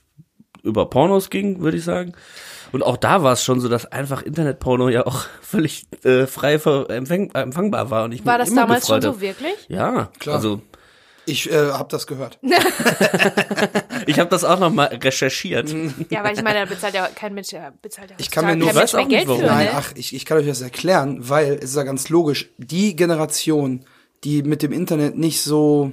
[0.63, 2.13] über Pornos ging, würde ich sagen.
[2.71, 6.53] Und auch da war es schon so, dass einfach Internetporno ja auch völlig äh, frei
[6.53, 8.05] empfäng empfangbar war.
[8.05, 9.55] Und ich war das damals schon so wirklich?
[9.67, 10.35] Ja, klar.
[10.35, 10.61] Also
[11.25, 12.39] ich äh, habe das gehört.
[14.07, 15.73] ich habe das auch noch mal recherchiert.
[16.09, 17.49] Ja, weil ich meine, da bezahlt ja kein Mensch,
[17.81, 19.41] bezahlt ja Ich kann mir nur weiß auch Geld warum.
[19.41, 19.71] Für, Nein, ne?
[19.75, 22.49] ach, ich, ich kann euch das erklären, weil es ist ja ganz logisch.
[22.57, 23.85] Die Generation,
[24.23, 25.91] die mit dem Internet nicht so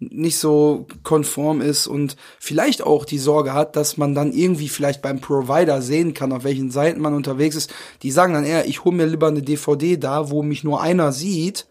[0.00, 5.02] nicht so konform ist und vielleicht auch die Sorge hat, dass man dann irgendwie vielleicht
[5.02, 7.72] beim Provider sehen kann, auf welchen Seiten man unterwegs ist.
[8.02, 11.12] Die sagen dann eher, ich hole mir lieber eine DVD da, wo mich nur einer
[11.12, 11.66] sieht,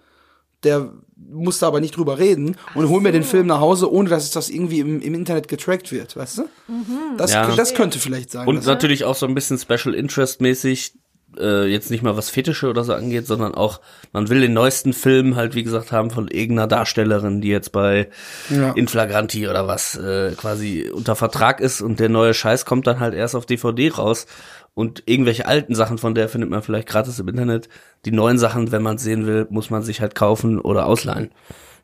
[0.63, 4.09] der muss da aber nicht drüber reden und hol mir den Film nach Hause, ohne
[4.09, 6.41] dass es das irgendwie im, im Internet getrackt wird, weißt du?
[6.67, 7.17] Mhm.
[7.17, 7.55] Das, ja.
[7.55, 8.47] das könnte vielleicht sein.
[8.47, 10.93] Und natürlich auch so ein bisschen Special Interest mäßig,
[11.37, 13.81] äh, jetzt nicht mal was Fetische oder so angeht, sondern auch,
[14.13, 18.09] man will den neuesten Film halt, wie gesagt, haben von irgendeiner Darstellerin, die jetzt bei
[18.49, 18.71] ja.
[18.71, 23.13] Inflagranti oder was äh, quasi unter Vertrag ist und der neue Scheiß kommt dann halt
[23.13, 24.25] erst auf DVD raus
[24.73, 27.69] und irgendwelche alten Sachen von der findet man vielleicht gratis im Internet.
[28.05, 31.31] Die neuen Sachen, wenn man sehen will, muss man sich halt kaufen oder ausleihen.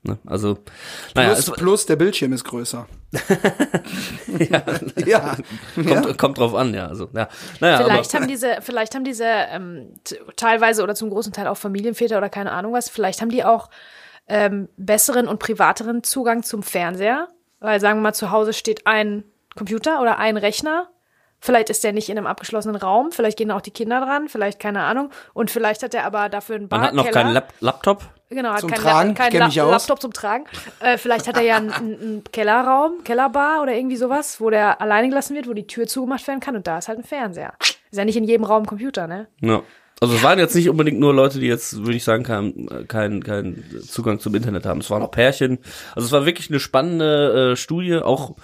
[0.03, 0.17] Ne?
[0.25, 0.59] Also,
[1.15, 2.87] naja, plus, plus der Bildschirm ist größer.
[4.49, 4.63] ja,
[5.05, 5.35] ja.
[5.75, 6.13] Kommt, ja.
[6.13, 6.87] kommt drauf an, ja.
[6.87, 7.27] Also, ja.
[7.59, 9.93] Naja, vielleicht aber, haben diese, vielleicht haben diese ähm,
[10.35, 13.69] teilweise oder zum großen Teil auch Familienväter oder keine Ahnung was, vielleicht haben die auch
[14.27, 17.27] ähm, besseren und privateren Zugang zum Fernseher.
[17.59, 19.23] Weil sagen wir mal, zu Hause steht ein
[19.55, 20.89] Computer oder ein Rechner
[21.45, 24.59] Vielleicht ist der nicht in einem abgeschlossenen Raum, vielleicht gehen auch die Kinder dran, vielleicht
[24.59, 25.11] keine Ahnung.
[25.33, 26.93] Und vielleicht hat er aber dafür einen Barkeller.
[26.93, 28.03] Man hat noch keinen Lap Laptop.
[28.29, 30.45] Genau, hat zum keinen Tragen, La kein La Laptop zum Tragen.
[30.79, 35.09] Äh, vielleicht hat er ja einen, einen Kellerraum, Kellerbar oder irgendwie sowas, wo der alleine
[35.09, 37.53] gelassen wird, wo die Tür zugemacht werden kann und da ist halt ein Fernseher.
[37.59, 39.27] Ist ja nicht in jedem Raum ein Computer, ne?
[39.41, 39.61] Ja.
[40.01, 43.23] Also es waren jetzt nicht unbedingt nur Leute, die jetzt, würde ich sagen, keinen kein,
[43.23, 44.81] kein Zugang zum Internet haben.
[44.81, 45.59] Es waren auch Pärchen.
[45.95, 48.35] Also es war wirklich eine spannende äh, Studie, auch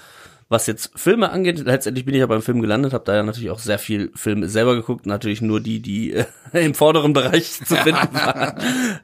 [0.51, 3.51] was jetzt Filme angeht, letztendlich bin ich ja beim Film gelandet, habe da ja natürlich
[3.51, 7.75] auch sehr viel Filme selber geguckt, natürlich nur die, die äh, im vorderen Bereich zu
[7.75, 8.55] finden waren.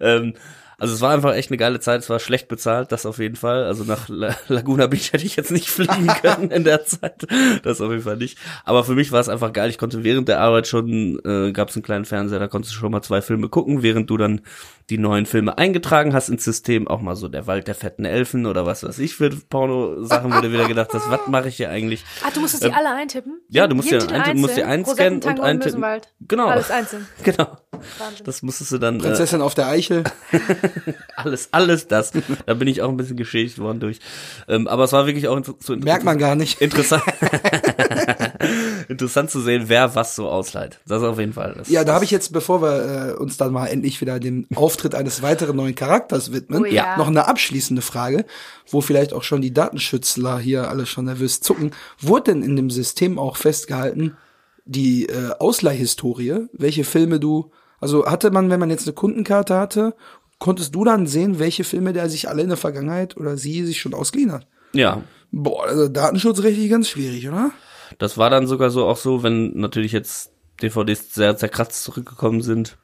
[0.01, 0.33] ähm,
[0.79, 3.35] also es war einfach echt eine geile Zeit, es war schlecht bezahlt, das auf jeden
[3.35, 3.63] Fall.
[3.63, 4.09] Also nach
[4.47, 7.25] Laguna Beach hätte ich jetzt nicht fliegen können in der Zeit.
[7.63, 8.37] Das auf jeden Fall nicht.
[8.63, 9.71] Aber für mich war es einfach geil.
[9.71, 12.79] Ich konnte während der Arbeit schon, äh, gab es einen kleinen Fernseher, da konntest du
[12.79, 14.41] schon mal zwei Filme gucken, während du dann
[14.89, 18.45] die neuen Filme eingetragen hast ins System, auch mal so der Wald der fetten Elfen
[18.45, 22.05] oder was weiß ich für Porno-Sachen, du wieder gedacht hast, was mache ich hier eigentlich?
[22.25, 23.41] Ah, du musstest die ähm, alle eintippen?
[23.49, 25.83] Ja, du musst ja eintippen, du musst die einscannen und eintippen.
[26.27, 26.47] Genau.
[26.47, 27.07] Alles einzeln.
[27.23, 27.57] Genau.
[27.97, 28.25] Wahnsinn.
[28.25, 28.99] Das musstest du dann.
[28.99, 30.03] Prinzessin äh, auf der Eichel.
[31.15, 32.13] alles, alles das.
[32.45, 33.99] Da bin ich auch ein bisschen geschädigt worden durch.
[34.47, 36.61] Ähm, aber es war wirklich auch so Merkt man gar nicht.
[36.61, 37.03] Interessant.
[38.89, 40.79] interessant zu sehen, wer was so ausleiht.
[40.87, 41.55] Das auf jeden Fall.
[41.57, 44.47] Das, Ja, da habe ich jetzt, bevor wir äh, uns dann mal endlich wieder dem
[44.55, 46.97] Auftritt eines weiteren neuen Charakters widmen, Oh ja.
[46.97, 48.25] noch eine abschließende Frage,
[48.69, 51.71] wo vielleicht auch schon die Datenschützler hier alle schon nervös zucken.
[51.99, 54.17] Wurde denn in dem System auch festgehalten,
[54.65, 59.95] die äh, Ausleihhistorie, welche Filme du, also hatte man, wenn man jetzt eine Kundenkarte hatte,
[60.39, 63.79] konntest du dann sehen, welche Filme der sich alle in der Vergangenheit oder sie sich
[63.79, 64.47] schon ausgeliehen hat?
[64.73, 67.51] ja, Boah, also datenschutzrechtlich ganz schwierig, oder?
[67.97, 72.77] Das war dann sogar so auch so, wenn natürlich jetzt DVDs sehr zerkratzt zurückgekommen sind,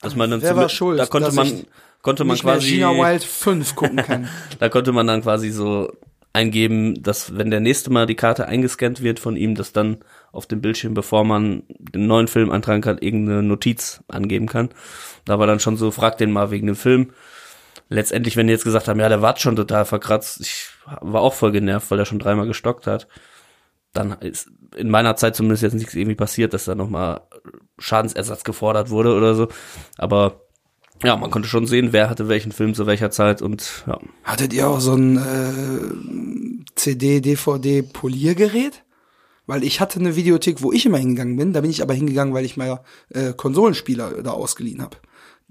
[0.00, 1.64] dass man dann Wer war schuld, da konnte man
[2.02, 4.28] konnte man quasi Gina Wild 5 gucken kann.
[4.58, 5.92] Da konnte man dann quasi so
[6.32, 9.98] eingeben, dass wenn der nächste Mal die Karte eingescannt wird von ihm, dass dann
[10.32, 14.70] auf dem Bildschirm, bevor man den neuen Film eintragen kann, irgendeine Notiz angeben kann.
[15.24, 17.10] Da war dann schon so, frag den mal wegen dem Film.
[17.88, 20.68] Letztendlich, wenn die jetzt gesagt haben, ja, der war schon total verkratzt, ich
[21.00, 23.08] war auch voll genervt, weil er schon dreimal gestockt hat.
[23.92, 27.22] Dann ist in meiner Zeit zumindest jetzt nichts irgendwie passiert, dass da nochmal
[27.78, 29.48] Schadensersatz gefordert wurde oder so.
[29.98, 30.42] Aber
[31.02, 33.98] ja, man konnte schon sehen, wer hatte welchen Film zu welcher Zeit und ja.
[34.22, 38.84] Hattet ihr auch so ein äh, CD, DVD Poliergerät?
[39.46, 41.52] Weil ich hatte eine Videothek, wo ich immer hingegangen bin.
[41.52, 44.98] Da bin ich aber hingegangen, weil ich mal äh, Konsolenspieler da ausgeliehen habe.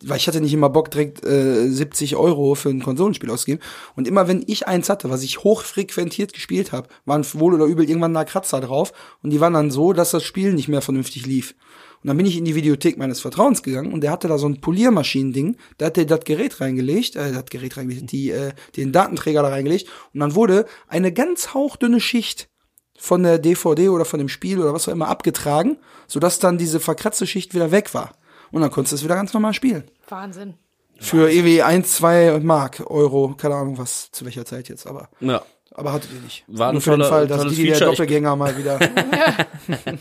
[0.04, 3.62] Weil ich hatte nicht immer Bock, direkt äh, 70 Euro für ein Konsolenspiel auszugeben.
[3.96, 7.88] Und immer wenn ich eins hatte, was ich hochfrequentiert gespielt habe, waren wohl oder übel
[7.88, 8.94] irgendwann da Kratzer drauf.
[9.22, 11.56] Und die waren dann so, dass das Spiel nicht mehr vernünftig lief.
[12.02, 14.48] Und dann bin ich in die Videothek meines Vertrauens gegangen und der hatte da so
[14.48, 18.94] ein Poliermaschinending, da hat der das Gerät reingelegt, äh, das Gerät reingelegt, die, äh, den
[18.94, 22.50] Datenträger da reingelegt und dann wurde eine ganz hauchdünne Schicht
[22.98, 26.80] von der DVD oder von dem Spiel oder was auch immer abgetragen, sodass dann diese
[26.80, 28.14] verkratzte Schicht wieder weg war.
[28.52, 29.84] Und dann konntest du es wieder ganz normal spielen.
[30.08, 30.56] Wahnsinn.
[31.02, 35.42] Für irgendwie ein, zwei Mark, Euro, keine Ahnung was, zu welcher Zeit jetzt, aber, Ja.
[35.74, 36.44] aber hattet ihr nicht.
[36.48, 38.78] War Nur für den Fall, dass tolles die der Doppelgänger mal wieder.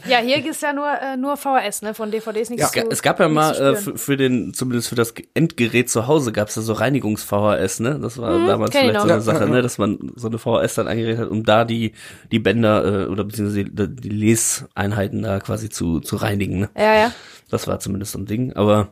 [0.09, 1.93] Ja, hier gibt's ja nur, äh, nur VHS, ne?
[1.95, 5.13] Von DVDs nichts Ja, zu Es gab ja mal äh, für, den, zumindest für das
[5.35, 7.99] Endgerät zu Hause, gab es ja so Reinigungs-VHS, ne?
[8.01, 9.53] Das war damals kenn ich vielleicht so eine Ja, Sache, ja, ja.
[9.53, 9.63] ne?
[9.63, 11.93] Dass man so eine VHS dann eingeredet hat, um da die,
[12.33, 16.71] die Bänder äh, oder beziehungsweise die, die Leseinheiten da quasi zu, zu reinigen, ne?
[16.77, 17.13] Ja, ja.
[17.51, 18.53] Das war zumindest so ein Ding.
[18.55, 18.89] Aber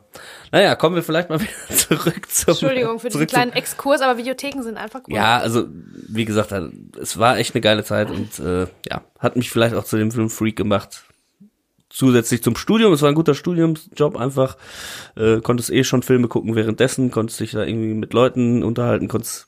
[0.51, 2.51] naja, kommen wir vielleicht mal wieder zurück zum.
[2.51, 5.15] Entschuldigung für diesen kleinen Exkurs, aber Videotheken sind einfach cool.
[5.15, 5.67] Ja, also
[6.07, 6.51] wie gesagt,
[6.99, 10.11] es war echt eine geile Zeit und äh, ja, hat mich vielleicht auch zu dem
[10.11, 11.03] Filmfreak gemacht.
[11.89, 14.57] Zusätzlich zum Studium, es war ein guter Studiumsjob einfach.
[15.15, 19.47] Äh, konntest eh schon Filme gucken währenddessen, konntest dich da irgendwie mit Leuten unterhalten, konntest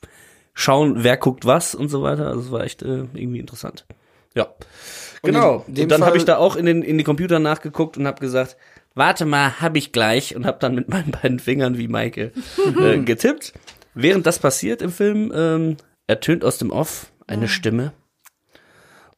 [0.54, 2.28] schauen, wer guckt was und so weiter.
[2.28, 3.84] Also es war echt äh, irgendwie interessant.
[4.34, 4.48] Ja.
[5.22, 5.64] Genau.
[5.66, 8.06] in dem Und dann habe ich da auch in den in die Computer nachgeguckt und
[8.06, 8.56] habe gesagt,
[8.94, 12.32] warte mal, hab ich gleich und habe dann mit meinen beiden Fingern wie Maike
[12.78, 13.52] äh, getippt.
[13.94, 15.76] Während das passiert im Film, ähm,
[16.06, 17.92] ertönt aus dem Off eine Stimme.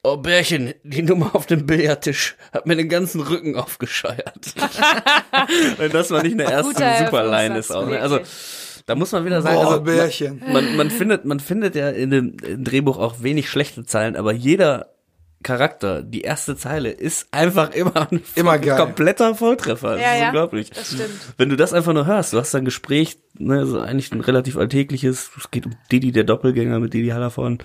[0.04, 4.54] Oh Bärchen, die Nummer auf dem Billardtisch hat mir den ganzen Rücken aufgescheuert.
[5.78, 7.86] und das war nicht eine erste Guter Superline ist auch.
[7.86, 8.00] Ne?
[8.00, 8.18] Also
[8.86, 10.42] da muss man wieder sagen, Boah, also Bärchen.
[10.52, 14.32] man, man findet, man findet ja in dem, im Drehbuch auch wenig schlechte Zeilen, aber
[14.32, 14.91] jeder
[15.42, 18.76] Charakter, die erste Zeile ist einfach immer ein Immer geil.
[18.78, 19.92] kompletter Volltreffer.
[19.92, 20.70] Das Ja, ist ja, unglaublich.
[20.70, 21.10] das stimmt.
[21.38, 24.56] Wenn du das einfach nur hörst, du hast ein Gespräch, ne, so eigentlich ein relativ
[24.56, 27.58] alltägliches, es geht um Didi, der Doppelgänger mit Didi Hallervorn.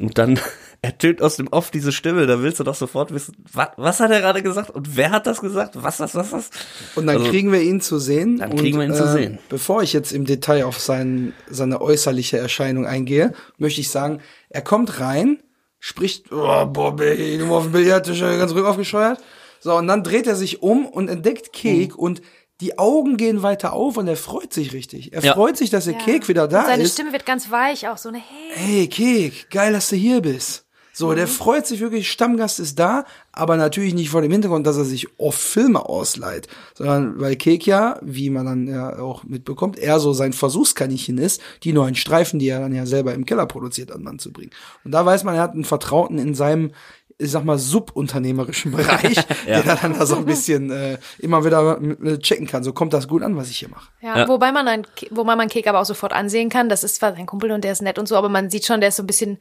[0.00, 0.38] Und dann
[0.82, 4.12] ertönt aus dem Off diese Stimme, da willst du doch sofort wissen, was, was hat
[4.12, 5.74] er gerade gesagt und wer hat das gesagt?
[5.82, 6.50] Was, was, was, was?
[6.94, 8.38] Und dann Also- kriegen wir ihn zu sehen.
[8.38, 9.40] Dann und, kriegen wir ihn zu sehen.
[9.48, 14.62] Bevor ich jetzt im Detail auf sein, seine äußerliche Erscheinung eingehe, möchte ich sagen, er
[14.62, 15.40] kommt rein,
[15.80, 19.20] spricht, oh, Bobby, du auf dem Billardtisch, ganz ruhig aufgescheuert.
[19.60, 21.98] So, und dann dreht er sich um und entdeckt Kek Mhm.
[21.98, 22.22] und
[22.60, 25.12] die Augen gehen weiter auf und er freut sich richtig.
[25.12, 25.32] Er Ja.
[25.34, 26.00] freut sich, dass der Ja.
[26.00, 26.94] Kek wieder da Und seine ist.
[26.94, 28.50] Stimme wird ganz weich, auch so eine Hey.
[28.54, 30.64] Hey, Kek, geil, dass du hier bist.
[30.98, 34.76] So, der freut sich wirklich, Stammgast ist da, aber natürlich nicht vor dem Hintergrund, dass
[34.76, 39.78] er sich oft Filme ausleiht, sondern weil Kek ja, wie man dann ja auch mitbekommt,
[39.78, 43.46] eher so sein Versuchskaninchen ist, die neuen Streifen, die er dann ja selber im Keller
[43.46, 44.50] produziert, an Mann zu bringen.
[44.84, 46.72] Und da weiß man, er hat einen Vertrauten in seinem
[47.20, 51.80] ich sag mal, subunternehmerischen Bereich, der dann da so ein bisschen äh, immer wieder
[52.20, 52.62] checken kann.
[52.62, 53.88] So kommt das gut an, was ich hier mache.
[54.00, 54.28] Ja, Ja.
[54.28, 56.68] wobei man ein, wobei man Kek aber auch sofort ansehen kann.
[56.68, 58.80] Das ist zwar sein Kumpel und der ist nett und so, aber man sieht schon,
[58.80, 59.38] der ist so ein bisschen,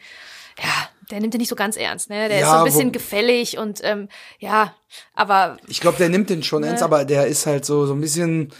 [0.57, 2.27] ja, der nimmt den nicht so ganz ernst, ne?
[2.29, 4.75] Der ist Ja, so ein bisschen wo- gefällig und ähm, ja,
[5.13, 8.01] aber Ich glaube, der nimmt den schon ernst, aber der ist halt so, so ein
[8.01, 8.51] bisschen,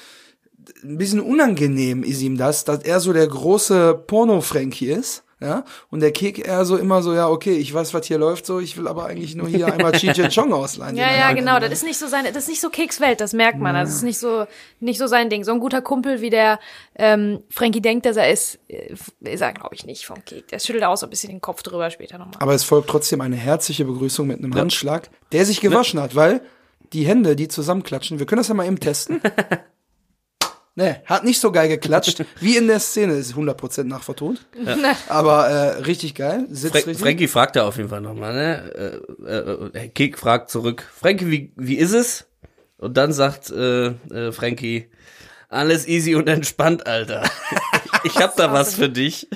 [0.83, 5.23] ein bisschen unangenehm ist ihm das, dass er so der große Porno-Frankie ist.
[5.39, 8.47] Ja, und der Kek eher so immer so, ja, okay, ich weiß, was hier läuft,
[8.47, 10.95] so, ich will aber eigentlich nur hier einmal Cheech Chong ausleihen.
[10.95, 11.60] Ja, ja, genau.
[11.60, 13.76] Das ist nicht so seine, das ist nicht so Kekswelt, das merkt man.
[13.76, 14.47] Das ist nicht so,
[14.80, 15.43] nicht so sein Ding.
[15.43, 16.60] So ein guter Kumpel, wie der
[16.95, 20.47] ähm, Frankie denkt, dass er ist, äh, ist er, glaube ich, nicht vom Kek.
[20.47, 22.38] Der schüttelt auch so ein bisschen den Kopf drüber später nochmal.
[22.39, 26.41] Aber es folgt trotzdem eine herzliche Begrüßung mit einem Handschlag, der sich gewaschen hat, weil
[26.93, 29.21] die Hände, die zusammenklatschen, wir können das ja mal eben testen.
[30.77, 34.45] Ne, hat nicht so geil geklatscht, wie in der Szene, ist 100% nachvertont.
[35.09, 36.99] Aber äh, richtig geil, sitzt Fra richtig.
[36.99, 39.01] Frankie fragt da auf jeden Fall nochmal, ne?
[39.25, 42.27] Äh, äh, äh, Kek fragt zurück, Frankie, wie, wie ist es?
[42.77, 44.91] Und dann sagt äh, äh, Frankie,
[45.49, 47.23] alles easy und entspannt, Alter.
[48.07, 49.27] ich hab da was für dich.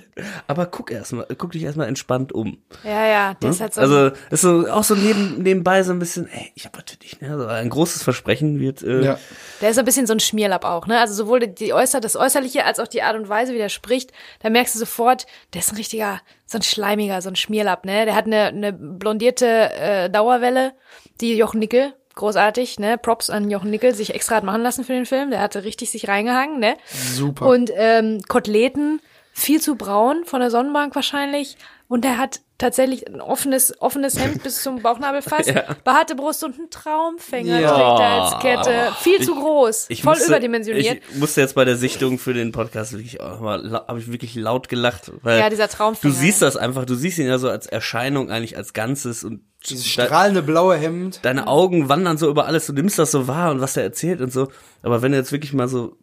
[0.48, 2.58] Aber guck erst mal, guck dich erstmal entspannt um.
[2.84, 3.82] Ja, ja, der ist halt so.
[3.82, 6.98] Also ist so auch so neben, nebenbei so ein bisschen, ey, ich hab was für
[6.98, 7.38] dich, ne?
[7.38, 8.82] So ein großes Versprechen wird.
[8.84, 9.20] Äh, Ja.
[9.62, 11.00] Der ist so ein bisschen so ein Schmierlapp auch, ne?
[11.00, 14.12] Also sowohl die Äußer, das Äußerliche als auch die Art und Weise, wie der spricht,
[14.42, 18.06] da merkst du sofort, der ist ein richtiger, so ein Schleimiger, so ein Schmierlapp, ne?
[18.06, 20.74] Der hat eine, eine blondierte äh, Dauerwelle,
[21.20, 22.98] die Jochen Nickel, großartig, ne?
[22.98, 25.32] Props an Jochen Nickel, sich extra hat machen lassen für den Film.
[25.32, 26.76] Der hatte richtig sich reingehangen, ne?
[26.86, 27.48] Super.
[27.48, 29.02] Und ähm, Koteletten,
[29.34, 31.58] viel zu braun von der Sonnenbank wahrscheinlich.
[31.88, 36.58] Und er hat tatsächlich ein offenes, offenes Hemd bis zum Bauchnabel fast, behaarte Brust und
[36.58, 37.70] einen Traumfänger Ja.
[37.72, 38.94] trägt er als Kette.
[39.02, 41.02] Viel zu groß, voll musste- überdimensioniert.
[41.12, 44.36] Ich musste jetzt bei der Sichtung für den Podcast wirklich auch mal, habe ich wirklich
[44.36, 47.50] laut gelacht, weil Ja, dieser Traumfänger, Du siehst das einfach, du siehst ihn ja so
[47.50, 51.20] als Erscheinung eigentlich als Ganzes und Dieses de- strahlende blaue Hemd.
[51.24, 54.22] deine Augen wandern so über alles, du nimmst das so wahr und was er erzählt
[54.22, 54.48] und so.
[54.84, 55.98] Aber wenn du jetzt wirklich mal so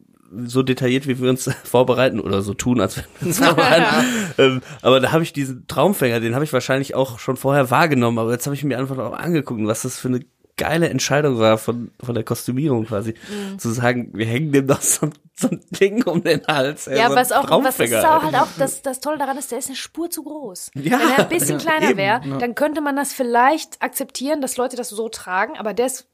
[0.45, 4.07] so detailliert, wie wir uns vorbereiten oder so tun, als wenn wir uns vorbereiten.
[4.39, 8.19] ähm, aber da habe ich diesen Traumfänger, den habe ich wahrscheinlich auch schon vorher wahrgenommen,
[8.19, 10.21] aber jetzt habe ich mir einfach auch angeguckt, was das für eine
[10.57, 13.15] geile Entscheidung war von, von der Kostümierung quasi.
[13.53, 13.61] Mhm.
[13.61, 16.89] Zu sagen, wir hängen dem doch so, ein- so ein Ding um den Hals.
[16.89, 19.39] ey, Ja, so was auch, was das ist auch halt auch, das, das Tolle daran
[19.39, 20.73] ist, der ist eine Spur zu groß.
[20.75, 24.57] Ja, Wenn er ein bisschen ja, kleiner wäre, dann könnte man das vielleicht akzeptieren, dass
[24.57, 26.09] Leute das so tragen, aber der ist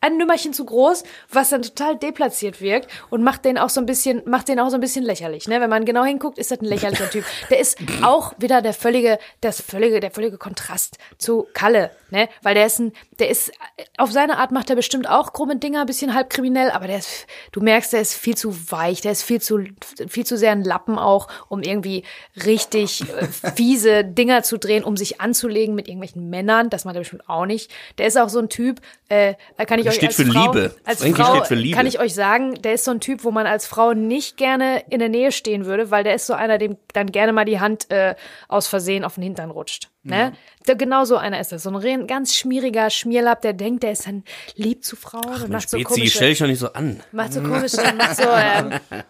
[0.00, 3.86] ein Nümmerchen zu groß, was dann total deplatziert wirkt und macht den auch so ein
[3.86, 5.60] bisschen, macht den auch so ein bisschen lächerlich, ne?
[5.60, 7.24] Wenn man genau hinguckt, ist das ein lächerlicher Typ.
[7.50, 12.28] Der ist auch wieder der völlige, das völlige, der völlige Kontrast zu Kalle, ne?
[12.42, 13.52] Weil der ist ein, der ist,
[13.98, 16.98] auf seine Art macht er bestimmt auch krumme Dinger, ein bisschen halb kriminell, aber der
[16.98, 19.64] ist, du merkst, der ist viel zu weich, der ist viel zu,
[20.08, 22.04] viel zu sehr ein Lappen auch, um irgendwie
[22.46, 27.00] richtig äh, fiese Dinger zu drehen, um sich anzulegen mit irgendwelchen Männern, das macht er
[27.00, 27.70] bestimmt auch nicht.
[27.98, 29.34] Der ist auch so ein Typ, äh,
[29.66, 30.74] kann ich euch Steht für Frau, Liebe.
[30.84, 31.76] als Frankie Frau steht für Liebe.
[31.76, 34.82] kann ich euch sagen, der ist so ein Typ, wo man als Frau nicht gerne
[34.90, 37.60] in der Nähe stehen würde, weil der ist so einer, dem dann gerne mal die
[37.60, 38.14] Hand äh,
[38.48, 39.90] aus Versehen auf den Hintern rutscht.
[40.02, 40.32] Ne?
[40.66, 41.62] Der, genau so einer ist das.
[41.62, 44.24] So ein ganz schmieriger Schmierlapp, der denkt, der ist dann
[44.54, 47.00] lieb zu Frauen und Mensch, macht so Bezi, stell komische, dich doch nicht so an.
[47.12, 48.72] macht so komische, macht so, ähm,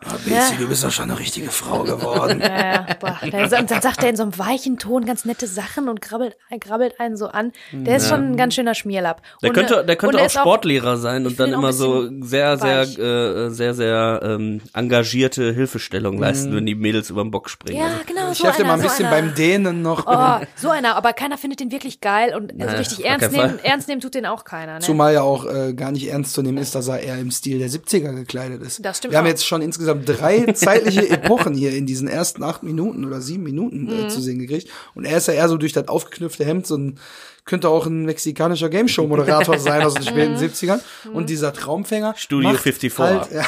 [0.00, 2.42] Betsy, du bist doch schon eine richtige Frau geworden.
[2.48, 3.18] Ja, boah.
[3.30, 7.16] Dann, sagt er in so einem weichen Ton ganz nette Sachen und grabbelt, grabbelt einen
[7.16, 7.52] so an.
[7.72, 9.22] Der ist schon ein ganz schöner Schmierlapp.
[9.42, 12.02] Der Und, könnte, äh, der könnte und auch Sportlehrer sein und dann auch immer so
[12.02, 12.98] bisschen sehr, sehr, weich.
[12.98, 17.78] äh, sehr, sehr ähm, engagierte Hilfestellung leisten, wenn die Mädels über den Bock springen.
[17.80, 19.22] Ja, genau, Ich so helfe dir mal ein bisschen so einer.
[19.26, 20.06] beim Dehnen noch.
[20.06, 23.58] Oh, so einer, aber keiner findet den wirklich geil und also Naja, richtig ernst nehmen,
[23.62, 24.74] ernst nehmen tut den auch keiner.
[24.74, 24.80] Ne?
[24.80, 27.58] Zumal ja auch äh, gar nicht ernst zu nehmen ist, dass er eher im Stil
[27.58, 28.84] der 70er gekleidet ist.
[28.84, 29.30] Das stimmt Wir haben auch.
[29.30, 33.84] jetzt schon insgesamt drei zeitliche Epochen hier in diesen ersten acht Minuten oder sieben Minuten
[33.84, 34.06] Mhm.
[34.06, 34.68] äh, zu sehen gekriegt.
[34.94, 36.98] Und er ist ja eher so durch das aufgeknüpfte Hemd so ein
[37.44, 40.38] könnte auch ein mexikanischer Gameshow-Moderator sein aus den späten Mhm.
[40.38, 40.80] 70ern.
[41.14, 42.98] Und dieser Traumfänger Studio macht 54.
[42.98, 43.42] Halt, ja,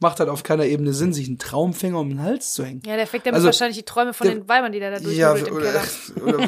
[0.00, 2.82] macht halt auf keiner Ebene Sinn, sich einen Traumfänger um den Hals zu hängen.
[2.86, 5.08] ja, der fickt damit Also, wahrscheinlich die Träume von der- den Weibern, die der da
[5.10, 5.72] Ja, oder, oder,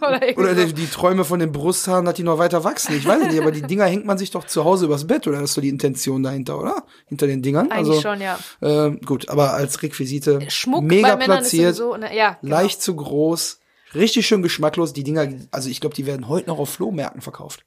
[0.00, 0.64] Oder, oder so.
[0.66, 2.96] die, die Träume von den Brusthaaren, dass die noch weiter wachsen.
[2.96, 5.40] Ich weiß nicht, aber die Dinger hängt man sich doch zu Hause übers Bett, oder?
[5.40, 6.84] Das ist so die Intention dahinter, oder?
[7.06, 7.70] Hinter den Dingern.
[7.70, 8.38] Eigentlich also, schon, ja.
[8.60, 12.56] Äh, gut, aber als Requisite Schmuck mega platziert, ist sowieso, ne, ja, genau.
[12.56, 13.58] leicht zu groß,
[13.94, 14.92] richtig schön geschmacklos.
[14.92, 17.64] Die Dinger, also ich glaube, die werden heute noch auf Flohmärkten verkauft.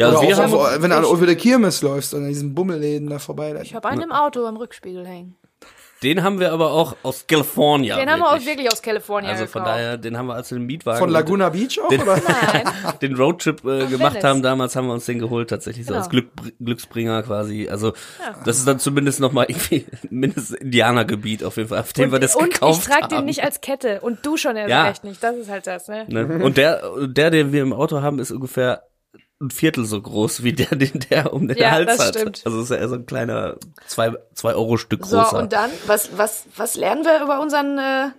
[0.00, 2.22] Ja, Oder also wir auch, haben, auf, wenn du an- über der Kirmes läufst und
[2.22, 3.52] an diesen Bummelläden da vorbei.
[3.52, 5.36] Da, Ich habe einen im Auto am Rückspiegel hängen.
[6.02, 7.96] den haben wir aber auch aus California.
[7.98, 9.78] Den haben wir auch wirklich aus Kalifornien Also von gekauft.
[9.78, 12.16] daher, den haben wir als wir den Mietwagen von Laguna Beach auch, Den- oder?
[12.26, 12.62] Nein.
[13.02, 14.24] den Roadtrip äh, gemacht Venice.
[14.24, 16.00] haben damals, haben wir uns den geholt tatsächlich so Genau.
[16.00, 17.68] als Glück, Glücksbringer quasi.
[17.70, 17.92] Also
[18.46, 22.18] das ist dann zumindest noch mal irgendwie mindestens Indianergebiet auf jeden Fall, auf dem wir
[22.18, 23.16] das und gekauft ich trage haben.
[23.16, 24.84] den nicht als Kette und du schon erst Ja.
[24.86, 25.22] recht nicht.
[25.22, 26.06] Das ist halt das, ne?
[26.08, 26.42] Ne?
[26.42, 28.84] Und der, der, den wir im Auto haben, ist ungefähr
[29.40, 32.14] ein Viertel so groß wie der, den der um den Ja, Hals das hat.
[32.16, 32.42] stimmt.
[32.44, 35.38] Also ist ja eher so ein kleiner zwei, zwei Euro Stück So, großer.
[35.38, 38.10] und dann, was, was, was lernen wir über unseren äh,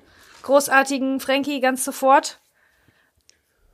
[0.44, 2.40] großartigen Frankie ganz sofort?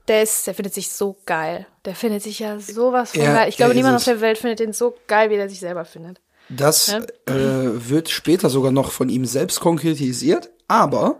[0.07, 1.67] Der ist, der findet sich so geil.
[1.85, 3.49] Der findet sich ja sowas von Er- geil.
[3.49, 6.19] Ich glaube, niemand auf der Welt findet den so geil, wie der sich selber findet.
[6.49, 6.99] Das Ja.
[7.33, 11.19] äh, wird später sogar noch von ihm selbst konkretisiert, aber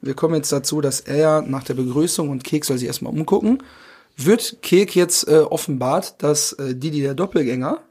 [0.00, 3.12] wir kommen jetzt dazu, dass er ja nach der Begrüßung und Kek soll sich erstmal
[3.12, 3.62] umgucken,
[4.18, 7.82] wird Kek jetzt äh, offenbart, dass äh, Didi der Doppelgänger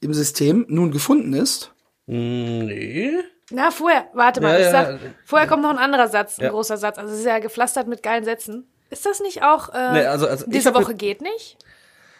[0.00, 1.72] im System nun gefunden ist.
[2.06, 3.12] Nee.
[3.50, 4.98] Na, vorher, warte mal, Ja, ich sag, ja.
[5.24, 6.50] vorher kommt noch ein anderer Satz, ein Ja.
[6.50, 6.98] großer Satz.
[6.98, 8.66] Also es ist ja gepflastert mit geilen Sätzen.
[8.90, 11.56] Ist das nicht auch, äh, Nee, also- also diese Woche geht nicht?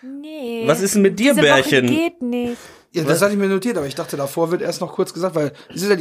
[0.03, 0.65] Nee.
[0.67, 1.85] Was ist denn mit dir, diese Bärchen?
[1.89, 2.59] Woche geht nicht.
[2.93, 5.35] Ja, das hatte ich mir notiert, aber ich dachte, davor wird erst noch kurz gesagt,
[5.35, 5.53] weil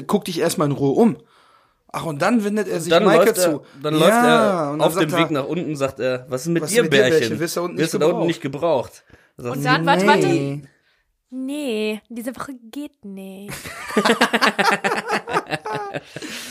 [0.07, 1.17] guck dich erstmal in Ruhe um.
[1.93, 3.61] Ach, und dann wendet er sich Dann, läuft er, zu.
[3.81, 6.41] dann Ja, läuft und er dann auf dem er, Weg nach unten, sagt er, was
[6.43, 7.39] ist mit Was dir, mit dir, Bärchen?
[7.39, 8.27] Wirst du da unten Wirst nicht du da unten gebraucht?
[8.27, 9.03] nicht gebraucht?
[9.37, 10.27] Da sagt Und dann, warte, warte.
[10.27, 10.61] Nee.
[11.33, 13.53] Nee, diese Woche geht nicht.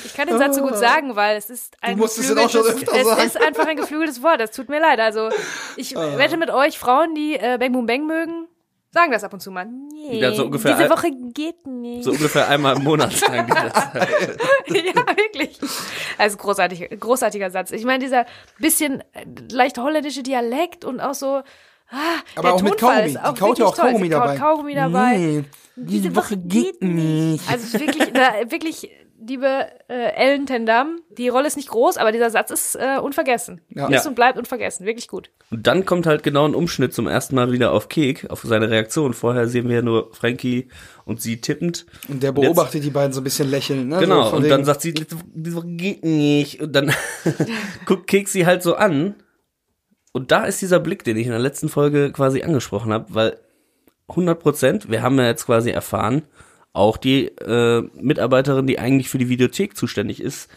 [0.05, 3.37] ich kann den Satz so gut sagen, weil es ist ein Du geflügeltes- es ist
[3.42, 4.40] einfach ein geflügeltes Wort.
[4.40, 4.98] Das tut mir leid.
[5.00, 5.29] Also
[5.76, 8.46] ich wette mit euch, Frauen, die äh, Bang Boom Bang mögen,
[8.92, 9.66] sagen das ab und zu mal.
[9.66, 12.05] Nee, Ja, so ungefähr diese Woche geht nicht.
[12.05, 13.74] So ungefähr einmal im Monat sagen die das.
[14.66, 15.59] ja, wirklich.
[16.18, 17.70] Also großartig, großartiger Satz.
[17.70, 18.26] Ich meine, dieser
[18.59, 21.42] bisschen äh, leicht holländische Dialekt und auch so.
[21.92, 21.96] Ah,
[22.37, 23.29] Aber der auch mit Tonfall Kaugummi.
[23.29, 23.76] ist Die kaut ja auch.
[23.76, 24.37] Kaugummi dabei.
[24.37, 25.16] Kaugummi dabei.
[25.18, 25.44] Nee,
[25.76, 27.50] diese Woche geht nicht.
[27.50, 28.90] Also wirklich, da, wirklich,
[29.24, 33.61] liebe äh, Ellen Tendam, die Rolle ist nicht groß, aber dieser Satz ist äh, unvergessen.
[33.68, 33.88] Ja.
[33.88, 34.87] Ist und bleibt unvergessen.
[34.87, 35.30] Wirklich gut.
[35.50, 38.70] Und dann kommt halt genau ein Umschnitt zum ersten Mal wieder auf Kek, auf seine
[38.70, 39.12] Reaktion.
[39.14, 40.68] Vorher sehen wir ja nur Frankie
[41.04, 41.87] und sie tippend.
[42.09, 43.88] Und der Und jetzt- beobachtet die beiden so ein bisschen lächeln.
[43.88, 43.98] Ne?
[44.00, 46.61] Genau, so und dann sagt sie, geht nicht.
[46.62, 46.92] Und dann
[47.87, 49.14] guckt Kek sie halt so an.
[50.12, 53.38] Und da ist dieser Blick, den ich in der letzten Folge quasi angesprochen habe, weil
[54.09, 56.22] 100 Prozent, wir haben ja jetzt quasi erfahren,
[56.72, 60.48] auch die äh, Mitarbeiterin, die eigentlich für die Videothek zuständig ist,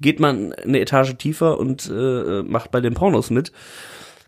[0.00, 3.52] geht man eine Etage tiefer und äh, macht bei den Pornos mit.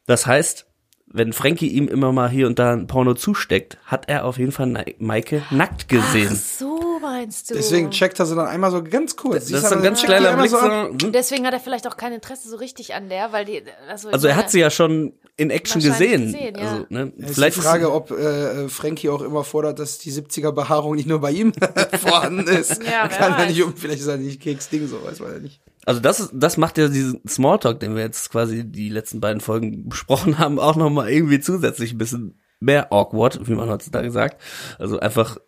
[0.07, 0.67] Das heißt,
[1.15, 4.51] wenn Frankie ihm immer mal hier und da ein Porno zusteckt, hat er auf jeden
[4.51, 6.35] Fall Maike nackt gesehen.
[6.35, 7.55] So meinst du.
[7.55, 9.37] Deswegen checkt er sie dann einmal so ganz kurz.
[9.37, 10.51] das Siehst ist ein ganz er kleiner Blick.
[10.51, 11.13] so hm?
[11.13, 13.63] Deswegen hat er vielleicht auch kein Interesse so richtig an der, weil die.
[13.89, 16.33] Also, Also er hat sie ja schon in Action gesehen.
[16.33, 16.71] gesehen, ja.
[16.71, 20.11] Also, ne, Es ist vielleicht die Frage, ob äh, Frankie auch immer fordert, dass die
[20.11, 21.53] 70er Behaarung nicht nur bei ihm
[22.01, 22.83] vorhanden ist.
[22.83, 25.39] Ja, Kann er nicht um, vielleicht ist er nicht Keks Ding, so weiß man ja
[25.39, 25.61] nicht.
[25.85, 29.41] Also das ist, das macht ja diesen Smalltalk, den wir jetzt quasi die letzten beiden
[29.41, 34.11] Folgen besprochen haben, auch noch mal irgendwie zusätzlich ein bisschen mehr awkward, wie man heutzutage
[34.11, 34.41] sagt.
[34.79, 35.39] Also einfach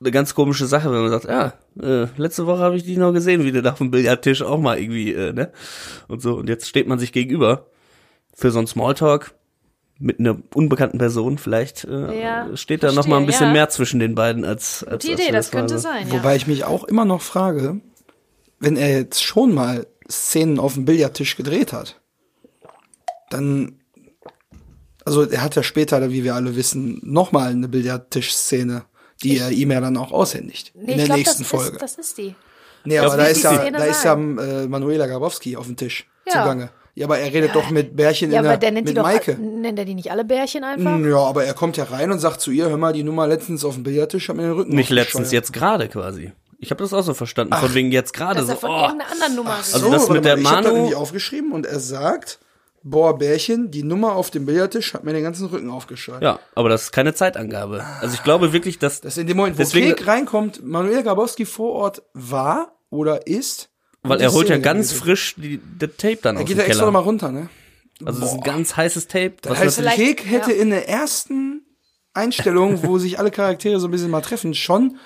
[0.00, 3.12] eine ganz komische Sache, wenn man sagt, ja, äh, letzte Woche habe ich dich noch
[3.12, 5.52] gesehen, wie du da auf dem Billardtisch auch mal irgendwie, äh, ne?
[6.08, 7.66] Und so, und jetzt steht man sich gegenüber
[8.34, 9.34] für so einen Smalltalk
[9.98, 13.52] mit einer unbekannten Person, vielleicht äh, Ja, steht da noch mal ein verstehe, bisschen ja.
[13.52, 16.08] mehr zwischen den beiden als, als Die als Idee, das könnte sein.
[16.08, 16.12] Ja.
[16.12, 17.80] Wobei ich mich auch immer noch frage,
[18.58, 22.00] wenn er jetzt schon mal Szenen auf dem Billardtisch gedreht hat,
[23.30, 23.80] dann,
[25.04, 28.84] also er hat ja später, wie wir alle wissen, nochmal eine Billardtischszene,
[29.22, 30.72] die er ihm ja dann auch aushändigt.
[30.74, 31.72] Nee, in ich der glaub, nächsten das Folge.
[31.76, 32.34] Ist, das ist die.
[32.84, 35.76] nee, aber da ist ist ja, die da ist ja äh, Manuela Grabowski auf dem
[35.76, 36.32] Tisch Ja.
[36.42, 36.70] zugange.
[36.94, 38.98] Ja, aber er redet doch mit Bärchen Ja, in aber der, der nennt die mit
[38.98, 39.02] doch.
[39.02, 39.34] Maike.
[39.38, 40.98] Nennt er die nicht alle Bärchen einfach?
[41.00, 43.66] Ja, aber er kommt ja rein und sagt zu ihr, hör mal, die Nummer letztens
[43.66, 46.32] auf dem Billardtisch hat mir den Rücken Nicht letztens, jetzt gerade quasi.
[46.58, 48.52] Ich habe das auch so verstanden, von wegen jetzt gerade Dass so.
[48.52, 50.74] er von Oh, irgendeiner anderen Nummer Also so, das warte mit der mal, ich Manu-
[50.76, 52.38] irgendwie aufgeschrieben und er sagt,
[52.82, 56.22] boah, Bärchen, die Nummer auf dem Billardtisch hat mir den ganzen Rücken aufgescheuert.
[56.22, 57.84] ja, aber das ist keine Zeitangabe.
[58.00, 61.02] Also ich glaube wirklich, dass Das ist in dem Moment, wo Deswegen- Kek reinkommt, Manuel
[61.02, 63.68] Grabowski vor Ort war oder ist.
[64.02, 65.02] weil er holt ja ganz gedreht.
[65.02, 66.86] frisch die, das Tape dann Er aus geht dem ja extra Keller.
[66.86, 67.48] nochmal runter, ne?
[68.04, 68.52] Also das ist ein Boah.
[68.52, 69.34] ganz heißes Tape.
[69.42, 70.60] Das heißt, Kek hätte ja.
[70.62, 71.62] in der ersten
[72.14, 74.96] Einstellung, wo sich alle Charaktere so ein bisschen mal treffen, schon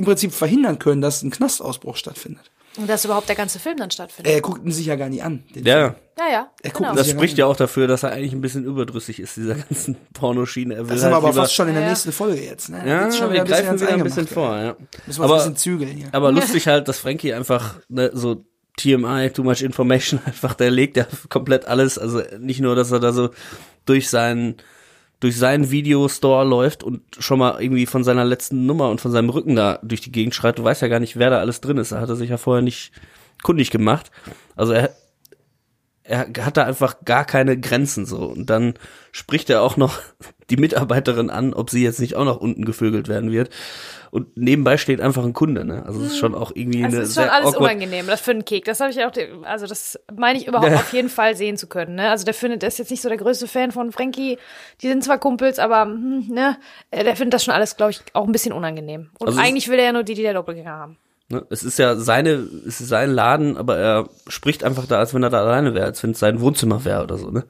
[0.00, 2.50] im Prinzip verhindern können, dass ein Knastausbruch stattfindet.
[2.76, 4.32] Und dass überhaupt der ganze Film dann stattfindet.
[4.32, 5.42] Er guckt ihn sich ja gar nicht an.
[5.54, 5.94] den ja, Film.
[6.18, 6.50] ja, ja.
[6.62, 6.94] Er guckt Genau.
[6.94, 9.96] das Ja, spricht ja auch dafür, dass er eigentlich ein bisschen überdrüssig ist, dieser ganzen
[10.14, 10.74] Pornoschiene.
[10.74, 11.88] Er will Das sind wir halt aber fast schon in der Ja.
[11.90, 12.68] nächsten Folge jetzt.
[12.70, 12.82] Ne?
[12.86, 14.76] Ja, Jetzt schon wir ein bisschen greifen wieder ein bisschen vor, ja.
[15.06, 16.08] Müssen wir Aber, uns ein bisschen zügeln hier.
[16.12, 18.44] aber lustig halt, dass Frankie einfach ne, so
[18.78, 21.98] TMI, Too Much Information, einfach der legt ja komplett alles.
[21.98, 23.30] Also nicht nur, dass er da so
[23.84, 24.56] durch seinen
[25.20, 29.28] durch seinen Videostore läuft und schon mal irgendwie von seiner letzten Nummer und von seinem
[29.28, 30.58] Rücken da durch die Gegend schreit.
[30.58, 31.92] Du weißt ja gar nicht, wer da alles drin ist.
[31.92, 32.92] Da hat er sich ja vorher nicht
[33.42, 34.10] kundig gemacht.
[34.56, 34.90] Also er,
[36.10, 38.18] er hat da einfach gar keine Grenzen so.
[38.18, 38.74] Und dann
[39.12, 40.00] spricht er auch noch
[40.50, 43.50] die Mitarbeiterin an, ob sie jetzt nicht auch noch unten gevögelt werden wird.
[44.10, 45.86] Und nebenbei steht einfach ein Kunde, ne?
[45.86, 48.08] Also es ist schon auch irgendwie Also eine es ist schon sehr alles awkward unangenehm,
[48.08, 48.64] das für einen Kek.
[48.64, 49.12] Das habe ich auch,
[49.44, 50.78] also das meine ich überhaupt Ja.
[50.78, 51.94] auf jeden Fall sehen zu können.
[51.94, 52.10] Ne?
[52.10, 54.36] Also der findet, der ist jetzt nicht so der größte Fan von Frankie.
[54.82, 56.56] Die sind zwar Kumpels, aber hm, ne,
[56.90, 59.10] äh, der findet das schon alles, glaube ich, auch ein bisschen unangenehm.
[59.20, 60.98] Und Also eigentlich will er ja nur die, die der Doppelgänger haben.
[61.30, 61.46] Ne?
[61.48, 62.30] Es ist ja seine,
[62.66, 65.86] es ist sein Laden, aber er spricht einfach da, als wenn er da alleine wäre,
[65.86, 67.44] als wenn es sein Wohnzimmer wäre oder so, ne?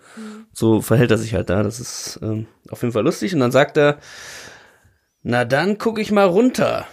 [0.52, 1.62] So verhält er sich halt da.
[1.62, 3.32] Das ist ähm, auf jeden Fall lustig.
[3.34, 3.98] Und dann sagt er,
[5.22, 6.86] na dann guck ich mal runter.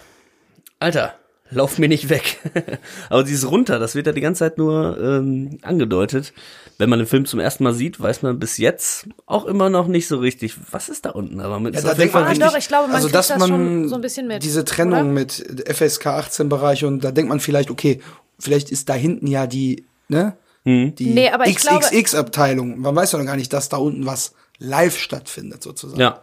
[0.78, 1.17] Alter,
[1.50, 2.38] lauf mir nicht weg.
[3.10, 6.32] Aber dieses runter, das wird ja die ganze Zeit nur ähm, angedeutet.
[6.78, 9.88] Wenn man den Film zum ersten Mal sieht, weiß man bis jetzt auch immer noch
[9.88, 11.40] nicht so richtig, was ist da unten.
[11.40, 13.08] Aber mit Ja, ist da denkt man Fall Ah, richtig, doch, ich glaube, man also
[13.08, 15.04] dass das man schon so ein bisschen mit, diese Trennung oder?
[15.04, 18.00] mit FSK 18 Bereich und da denkt man vielleicht, okay,
[18.38, 20.36] vielleicht ist da hinten ja die, ne?
[20.64, 20.94] Hm.
[20.94, 22.78] Die Nee, aber ich glaube- XXX-Abteilung.
[22.78, 26.00] Man weiß ja noch gar nicht, dass da unten was live stattfindet, sozusagen.
[26.00, 26.22] Ja.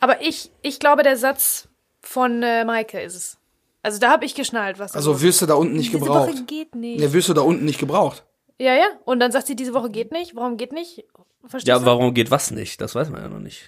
[0.00, 1.68] Aber ich, ich glaube, der Satz
[2.02, 3.38] von äh, Maike ist es.
[3.86, 6.32] Also da habe ich geschnallt, was Also wirst du da unten nicht Diese gebraucht.
[6.32, 6.98] Woche geht nicht.
[6.98, 8.24] Ne, wirst du da unten nicht gebraucht.
[8.58, 8.86] Ja, ja.
[9.04, 10.34] Und dann sagt sie, diese Woche geht nicht.
[10.34, 11.04] Warum geht nicht?
[11.46, 11.84] Verstehst Ja, du?
[11.86, 12.80] warum geht was nicht?
[12.80, 13.62] Das weiß man ja noch nicht.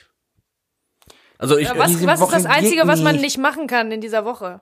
[1.38, 3.22] Also ich, Ja, was, Diese was ist das Einzige, was man nicht.
[3.22, 4.60] nicht machen kann in dieser Woche?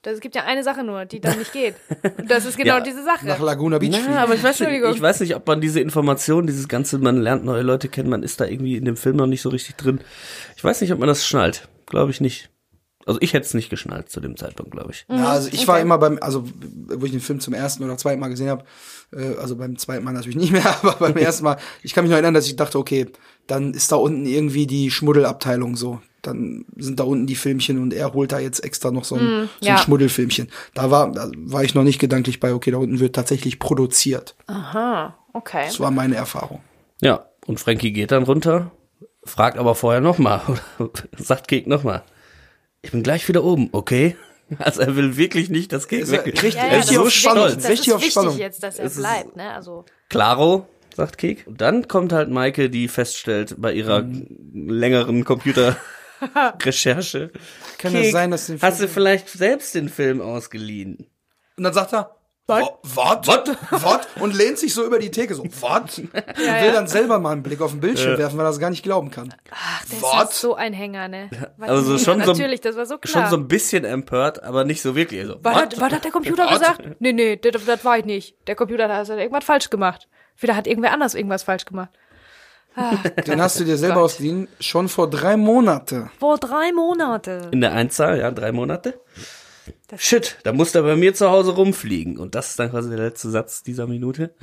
[0.00, 1.74] Das, es gibt ja eine Sache nur, die dann nicht geht.
[2.18, 2.80] Und das ist genau Ja.
[2.80, 3.26] diese Sache.
[3.26, 3.94] Nach Laguna Beach.
[4.08, 7.20] Ja, aber ich weiß nicht, ich weiß nicht, ob man diese Information, dieses ganze, man
[7.20, 9.76] lernt neue Leute kennen, man ist da irgendwie in dem Film noch nicht so richtig
[9.76, 10.00] drin.
[10.56, 11.68] Ich weiß nicht, ob man das schnallt.
[11.86, 12.48] Glaube ich nicht.
[13.06, 15.04] Also ich hätte es nicht geschnallt zu dem Zeitpunkt, glaube ich.
[15.08, 15.68] Ja, also ich okay.
[15.68, 16.44] war immer beim, also
[16.88, 18.64] wo ich den Film zum ersten oder zweiten Mal gesehen habe,
[19.12, 22.10] äh, also beim zweiten Mal natürlich nicht mehr, aber beim ersten Mal, ich kann mich
[22.10, 23.06] noch erinnern, dass ich dachte, okay,
[23.46, 26.00] dann ist da unten irgendwie die Schmuddelabteilung so.
[26.22, 29.20] Dann sind da unten die Filmchen und er holt da jetzt extra noch so ein,
[29.20, 29.76] so ein ja.
[29.76, 30.48] Schmuddelfilmchen.
[30.72, 34.34] Da war, da war ich noch nicht gedanklich bei, okay, da unten wird tatsächlich produziert.
[34.46, 35.64] Aha, okay.
[35.66, 36.60] Das war meine Erfahrung.
[37.02, 38.70] Ja, und Frankie geht dann runter,
[39.22, 40.40] fragt aber vorher nochmal,
[41.18, 42.04] sagt Kek nochmal,
[42.84, 44.16] ich bin gleich wieder oben, okay?
[44.58, 46.94] Also er will wirklich nicht, dass Kek Ist er- weg kriegt- Ja, ja, ist das
[46.96, 47.38] so ist stolz.
[47.38, 48.38] wichtig, das Richtig ist auf wichtig Spannung.
[48.38, 49.54] jetzt, dass er Es bleibt, ne?
[49.54, 51.44] Also Claro, sagt Kek.
[51.46, 54.68] Und dann kommt halt Maike, die feststellt bei ihrer Mhm.
[54.68, 57.30] längeren Computerrecherche.
[57.78, 61.06] Kann es sein, dass den Hast du Film- vielleicht selbst den Film ausgeliehen?
[61.56, 62.14] Und dann sagt er,
[62.46, 62.68] was?
[62.82, 63.26] Was?
[63.70, 64.06] Was?
[64.20, 65.98] Und lehnt sich so über die Theke so, was?
[65.98, 68.70] Und will dann selber mal einen Blick auf den Bildschirm werfen, weil er es gar
[68.70, 69.34] nicht glauben kann.
[69.50, 70.30] ach, der What?
[70.30, 71.30] ist so ein Hänger, ne?
[71.56, 73.30] Weiß Also schon so- natürlich, das war so Schon klar.
[73.30, 75.20] so ein bisschen empört, aber nicht so wirklich.
[75.22, 75.72] Also, what?
[75.72, 76.82] das, war das der Computer gesagt?
[77.00, 78.36] Nee, nee, das, das war ich nicht.
[78.46, 80.08] Der Computer hat also irgendwas falsch gemacht.
[80.38, 81.90] Wieder hat irgendwer anders irgendwas falsch gemacht.
[83.26, 84.04] Den hast du dir selber Gott.
[84.06, 86.10] ausgeliehen, schon vor drei Monate.
[86.18, 87.48] Vor drei Monate.
[87.52, 89.00] In der Einzahl, ja, drei Monate.
[89.96, 92.18] Shit, da muss er bei mir zu Hause rumfliegen.
[92.18, 94.34] Und das ist dann quasi der letzte Satz dieser Minute.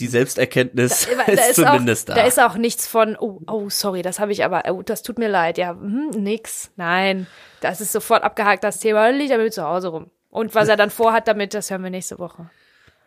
[0.00, 2.20] Die Selbsterkenntnis Da ist, ist, zumindest auch, da.
[2.20, 5.18] da ist auch nichts von, oh, oh, sorry, das habe ich aber, oh, das tut
[5.18, 5.58] mir leid.
[5.58, 6.70] Ja, hm, nix.
[6.76, 7.26] Nein,
[7.60, 9.08] das ist sofort abgehakt, das Thema.
[9.10, 10.10] Liegt er mit zu Hause rum.
[10.30, 12.50] Und was er dann vorhat damit, das hören wir nächste Woche.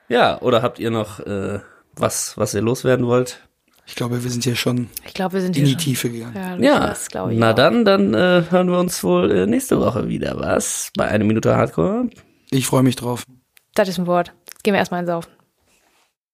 [0.09, 1.59] ja, oder habt ihr noch äh,
[1.95, 3.47] was, was ihr loswerden wollt?
[3.91, 5.91] Ich glaube, wir sind hier schon Ich glaube, wir sind in hier die schon.
[5.93, 6.33] Tiefe gegangen.
[6.33, 7.37] Ja, Ja, das glaube ich.
[7.39, 7.55] na auch.
[7.55, 10.91] dann, dann äh, hören wir uns wohl äh, nächste Woche wieder, was?
[10.95, 12.09] Bei einer Minute Hardcore.
[12.51, 13.25] Ich freue mich drauf.
[13.75, 14.31] Das ist ein Wort.
[14.63, 15.29] Gehen wir erstmal ins Saufen.